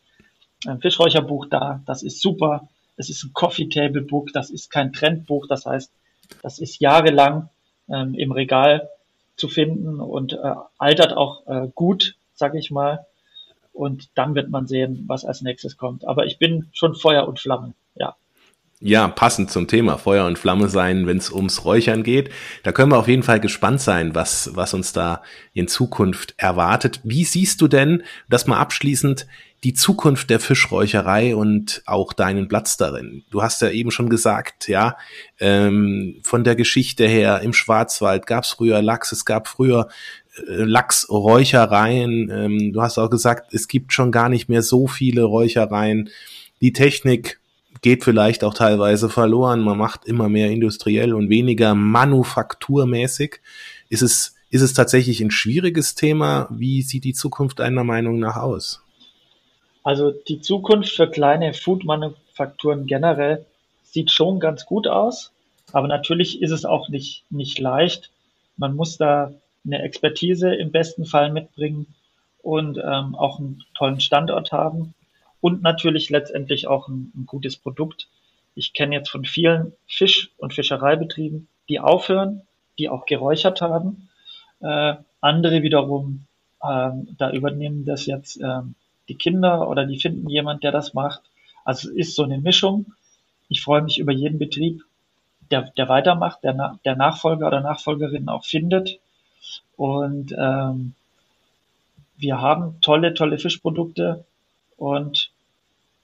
äh, 0.66 0.76
Fischräucherbuch 0.76 1.46
da. 1.50 1.82
Das 1.86 2.04
ist 2.04 2.22
super. 2.22 2.68
Es 2.98 3.10
ist 3.10 3.24
ein 3.24 3.32
Coffee 3.34 3.70
Table 3.70 4.02
Book. 4.02 4.34
Das 4.34 4.50
ist 4.50 4.70
kein 4.70 4.92
Trendbuch. 4.92 5.48
Das 5.48 5.66
heißt, 5.66 5.94
das 6.42 6.60
ist 6.60 6.80
jahrelang 6.80 7.50
ähm, 7.90 8.14
im 8.16 8.32
Regal 8.32 8.90
zu 9.36 9.48
finden 9.48 10.00
und 10.00 10.34
äh, 10.34 10.54
altert 10.78 11.14
auch 11.14 11.48
äh, 11.48 11.68
gut, 11.74 12.16
sage 12.34 12.60
ich 12.60 12.72
mal. 12.72 13.06
Und 13.74 14.10
dann 14.16 14.36
wird 14.36 14.50
man 14.50 14.68
sehen, 14.68 15.06
was 15.08 15.24
als 15.24 15.42
nächstes 15.42 15.78
kommt. 15.78 16.06
Aber 16.06 16.26
ich 16.26 16.38
bin 16.38 16.70
schon 16.74 16.94
Feuer 16.94 17.28
und 17.28 17.40
Flamme. 17.40 17.74
Ja. 17.96 18.16
Ja, 18.84 19.08
passend 19.08 19.52
zum 19.52 19.68
Thema 19.68 19.98
Feuer 19.98 20.26
und 20.26 20.40
Flamme 20.40 20.68
sein, 20.68 21.06
wenn 21.06 21.18
es 21.18 21.32
ums 21.32 21.66
Räuchern 21.66 22.02
geht. 22.02 22.32
Da 22.64 22.72
können 22.72 22.92
wir 22.92 22.98
auf 22.98 23.08
jeden 23.08 23.22
Fall 23.22 23.40
gespannt 23.40 23.80
sein, 23.80 24.16
was, 24.16 24.56
was 24.56 24.74
uns 24.74 24.92
da 24.92 25.22
in 25.54 25.68
Zukunft 25.68 26.34
erwartet. 26.38 27.00
Wie 27.04 27.24
siehst 27.24 27.62
du 27.62 27.68
denn, 27.68 28.02
das 28.28 28.48
mal 28.48 28.58
abschließend, 28.58 29.28
die 29.64 29.74
Zukunft 29.74 30.30
der 30.30 30.40
Fischräucherei 30.40 31.36
und 31.36 31.84
auch 31.86 32.14
deinen 32.14 32.48
Platz 32.48 32.78
darin? 32.78 33.24
Du 33.30 33.44
hast 33.44 33.62
ja 33.62 33.70
eben 33.70 33.92
schon 33.92 34.10
gesagt, 34.10 34.68
ja, 34.68 34.98
ähm, 35.40 36.20
von 36.24 36.44
der 36.44 36.56
Geschichte 36.56 37.08
her, 37.08 37.42
im 37.42 37.54
Schwarzwald 37.54 38.26
gab 38.26 38.44
es 38.44 38.52
früher 38.52 38.82
Lachs, 38.82 39.12
es 39.12 39.26
gab 39.26 39.48
früher 39.48 39.88
äh, 40.38 40.64
Lachsräuchereien. 40.64 42.30
Ähm, 42.32 42.74
du 42.74 42.82
hast 42.82 42.98
auch 42.98 43.10
gesagt, 43.10 43.54
es 43.54 43.68
gibt 43.68 43.94
schon 43.94 44.12
gar 44.12 44.30
nicht 44.30 44.50
mehr 44.50 44.64
so 44.64 44.88
viele 44.88 45.24
Räuchereien. 45.24 46.10
Die 46.62 46.74
Technik 46.74 47.40
geht 47.82 48.04
vielleicht 48.04 48.44
auch 48.44 48.54
teilweise 48.54 49.10
verloren. 49.10 49.62
Man 49.62 49.78
macht 49.78 50.06
immer 50.06 50.30
mehr 50.30 50.50
industriell 50.50 51.14
und 51.14 51.30
weniger 51.30 51.76
manufakturmäßig. 51.76 53.42
Ist 53.90 54.02
es, 54.02 54.36
ist 54.50 54.62
es 54.62 54.74
tatsächlich 54.74 55.22
ein 55.22 55.32
schwieriges 55.32 55.96
Thema? 55.96 56.48
Wie 56.52 56.82
sieht 56.82 57.04
die 57.04 57.14
Zukunft 57.14 57.60
deiner 57.60 57.84
Meinung 57.84 58.20
nach 58.20 58.38
aus? 58.38 58.82
Also 59.84 60.12
die 60.12 60.42
Zukunft 60.42 60.92
für 60.94 61.10
kleine 61.10 61.54
Food-Manufakturen 61.54 62.86
generell 62.86 63.46
sieht 63.84 64.12
schon 64.12 64.40
ganz 64.40 64.66
gut 64.66 64.88
aus. 64.88 65.32
Aber 65.74 65.88
natürlich 65.88 66.42
ist 66.42 66.52
es 66.52 66.66
auch 66.66 66.90
nicht, 66.90 67.24
nicht 67.30 67.60
leicht. 67.60 68.12
Man 68.58 68.76
muss 68.76 68.98
da 68.98 69.34
eine 69.66 69.82
Expertise 69.82 70.54
im 70.54 70.72
besten 70.72 71.06
Fall 71.06 71.32
mitbringen 71.32 71.88
und 72.42 72.78
ähm, 72.78 73.16
auch 73.16 73.40
einen 73.40 73.64
tollen 73.76 74.00
Standort 74.00 74.52
haben 74.52 74.94
und 75.40 75.62
natürlich 75.62 76.10
letztendlich 76.10 76.68
auch 76.68 76.88
ein, 76.88 77.12
ein 77.16 77.26
gutes 77.26 77.58
Produkt. 77.58 78.08
Ich 78.56 78.74
kenne 78.74 78.96
jetzt 78.96 79.10
von 79.10 79.26
vielen 79.26 79.74
Fisch- 79.88 80.32
und 80.38 80.54
Fischereibetrieben, 80.54 81.48
die 81.70 81.80
aufhören, 81.80 82.42
die 82.78 82.90
auch 82.90 83.06
geräuchert 83.06 83.62
haben. 83.62 84.10
Äh, 84.60 84.96
andere 85.22 85.62
wiederum, 85.62 86.26
ähm, 86.64 87.16
da 87.18 87.32
übernehmen 87.32 87.86
das 87.86 88.06
jetzt 88.06 88.40
ähm, 88.42 88.76
die 89.10 89.16
Kinder 89.16 89.68
oder 89.70 89.86
die 89.86 90.00
finden 90.00 90.30
jemand, 90.30 90.64
der 90.64 90.72
das 90.72 90.94
macht. 90.94 91.22
Also 91.64 91.90
es 91.90 91.96
ist 91.96 92.16
so 92.16 92.24
eine 92.24 92.40
Mischung. 92.40 92.94
Ich 93.50 93.62
freue 93.62 93.82
mich 93.82 94.00
über 94.00 94.12
jeden 94.12 94.40
Betrieb, 94.40 94.84
der, 95.52 95.72
der 95.78 95.90
weitermacht, 95.90 96.44
der, 96.44 96.80
der 96.86 96.96
Nachfolger 96.96 97.48
oder 97.48 97.62
Nachfolgerin 97.62 98.30
auch 98.30 98.46
findet. 98.46 99.00
Und 99.76 100.34
ähm, 100.38 100.94
wir 102.18 102.40
haben 102.40 102.80
tolle, 102.82 103.14
tolle 103.14 103.40
Fischprodukte 103.40 104.24
und 104.78 105.32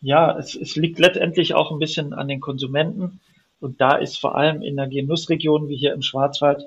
ja, 0.02 0.38
es, 0.38 0.56
es 0.56 0.76
liegt 0.76 1.00
letztendlich 1.00 1.54
auch 1.54 1.72
ein 1.72 1.80
bisschen 1.80 2.14
an 2.14 2.28
den 2.28 2.40
Konsumenten. 2.40 3.20
Und 3.60 3.82
da 3.82 3.96
ist 3.96 4.20
vor 4.20 4.36
allem 4.36 4.62
in 4.62 4.76
der 4.76 4.88
Genussregion 4.88 5.70
wie 5.70 5.76
hier 5.76 5.94
im 5.94 6.02
Schwarzwald 6.02 6.66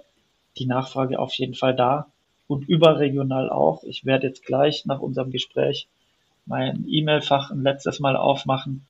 die 0.59 0.66
Nachfrage 0.66 1.19
auf 1.19 1.33
jeden 1.35 1.55
Fall 1.55 1.75
da 1.75 2.07
und 2.49 2.69
überregional 2.69 3.49
auch. 3.51 3.85
Ich 3.85 4.05
werde 4.05 4.27
jetzt 4.27 4.45
gleich 4.45 4.85
nach 4.87 5.01
unserem 5.01 5.31
Gespräch 5.31 5.87
mein 6.51 6.85
E-Mail-Fach 6.87 7.51
ein 7.51 7.63
letztes 7.63 8.01
Mal 8.01 8.17
aufmachen. 8.17 8.87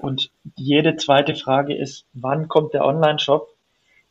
Und 0.00 0.30
jede 0.56 0.96
zweite 0.96 1.34
Frage 1.34 1.74
ist, 1.74 2.06
wann 2.12 2.48
kommt 2.48 2.74
der 2.74 2.84
Online-Shop? 2.84 3.48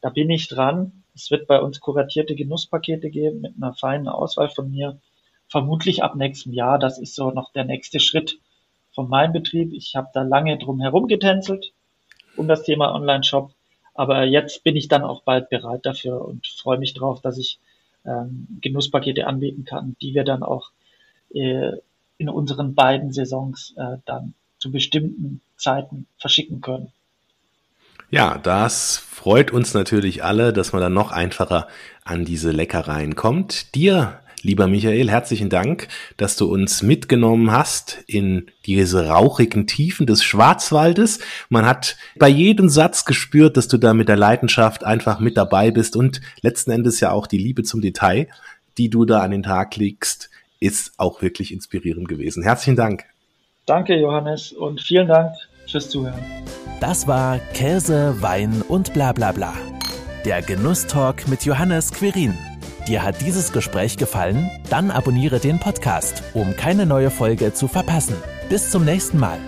Da 0.02 0.10
bin 0.10 0.30
ich 0.30 0.48
dran. 0.48 1.04
Es 1.15 1.30
wird 1.32 1.48
bei 1.48 1.62
uns 1.62 1.80
kuratierte 1.80 2.36
Genusspakete 2.36 3.10
geben 3.10 3.41
mit 3.41 3.54
einer 3.56 3.74
feinen 3.74 4.08
Auswahl 4.08 4.50
von 4.50 4.72
mir 4.72 5.00
vermutlich 5.48 6.04
ab 6.04 6.15
nächstem 6.15 6.54
Jahr. 6.54 6.80
Das 6.80 6.98
ist 6.98 7.15
so 7.15 7.32
noch 7.32 7.54
der 7.54 7.65
nächste 7.65 8.00
Schritt 8.00 8.39
von 8.94 9.08
meinem 9.08 9.34
Betrieb. 9.34 9.74
Ich 9.74 9.96
habe 9.96 10.10
da 10.13 10.24
lange 10.24 10.58
drum 10.58 10.82
herum 10.82 11.08
getänzelt 11.08 11.72
um 12.36 12.48
das 12.48 12.63
Thema 12.63 12.94
Online-Shop. 12.94 13.52
Aber 13.94 14.24
jetzt 14.24 14.63
bin 14.63 14.76
ich 14.76 14.88
dann 14.88 15.04
auch 15.04 15.24
bald 15.24 15.50
bereit 15.50 15.86
dafür 15.86 16.26
und 16.26 16.48
freue 16.48 16.80
mich 16.80 16.94
drauf, 16.94 17.22
dass 17.22 17.38
ich 17.38 17.60
ähm, 18.06 18.48
Genusspakete 18.62 19.28
anbieten 19.28 19.65
kann, 19.65 19.96
die 20.02 20.13
wir 20.15 20.24
dann 20.24 20.44
auch 20.44 20.72
äh, 21.34 21.74
in 22.21 22.29
unseren 22.29 22.75
beiden 22.75 23.12
Saisons 23.12 23.73
äh, 23.77 23.97
dann 24.05 24.36
zu 24.60 24.71
bestimmten 24.71 25.41
Zeiten 25.57 26.05
verschicken 26.17 26.62
können. 26.62 26.91
Ja, 28.12 28.38
das 28.38 28.97
freut 28.97 29.51
uns 29.51 29.73
natürlich 29.73 30.23
alle, 30.23 30.53
dass 30.53 30.71
man 30.71 30.81
dann 30.81 30.93
noch 30.93 31.12
einfacher 31.12 31.67
an 32.03 32.25
diese 32.25 32.51
Leckereien 32.51 33.15
kommt. 33.15 33.73
Dir 33.73 34.19
Lieber 34.43 34.65
Michael, 34.65 35.07
herzlichen 35.07 35.49
Dank, 35.49 35.88
dass 36.17 36.36
du 36.36 36.51
uns 36.51 36.81
mitgenommen 36.81 37.51
hast 37.51 37.99
in 38.07 38.47
diese 38.65 39.05
rauchigen 39.05 39.67
Tiefen 39.67 40.07
des 40.07 40.23
Schwarzwaldes. 40.23 41.19
Man 41.49 41.67
hat 41.67 41.95
bei 42.17 42.27
jedem 42.27 42.67
Satz 42.67 43.05
gespürt, 43.05 43.55
dass 43.55 43.67
du 43.67 43.77
da 43.77 43.93
mit 43.93 44.10
der 44.10 44.17
Leidenschaft 44.17 44.84
einfach 44.84 45.19
mit 45.19 45.38
dabei 45.38 45.69
bist 45.69 45.95
und 45.95 46.21
letzten 46.41 46.71
Endes 46.71 46.99
ja 47.01 47.12
auch 47.12 47.27
die 47.27 47.38
Liebe 47.38 47.62
zum 47.62 47.81
Detail, 47.81 48.29
die 48.79 48.89
du 48.89 49.05
da 49.05 49.21
an 49.21 49.29
den 49.29 49.43
Tag 49.43 49.75
legst, 49.75 50.31
ist 50.62 50.93
auch 50.97 51.21
wirklich 51.21 51.52
inspirierend 51.52 52.08
gewesen. 52.08 52.43
Herzlichen 52.43 52.78
Dank. 52.78 53.04
Danke, 53.65 53.95
Johannes, 54.00 54.54
und 54.54 54.80
vielen 54.80 55.08
Dank 55.08 55.34
fürs 55.69 55.89
Zuhören. 55.89 56.24
Das 56.80 57.08
war 57.08 57.39
Käse, 57.54 58.22
Wein 58.22 58.62
und 58.68 58.93
bla 58.93 59.12
bla 59.12 59.34
bla. 59.34 59.53
Der 60.24 60.41
Genusstalk 60.41 61.28
mit 61.28 61.43
Johannes 61.43 61.91
Quirin. 61.91 62.38
Dir 62.88 63.03
hat 63.03 63.22
dieses 63.22 63.51
Gespräch 63.51 63.97
gefallen? 63.97 64.49
Dann 64.70 64.89
abonniere 64.91 65.39
den 65.39 65.59
Podcast, 65.59 66.24
um 66.34 66.55
keine 66.55 66.86
neue 66.86 67.12
Folge 67.12 67.53
zu 67.53 67.68
verpassen. 67.68 68.16
Bis 68.49 68.72
zum 68.72 68.86
nächsten 68.86 69.20
Mal. 69.20 69.39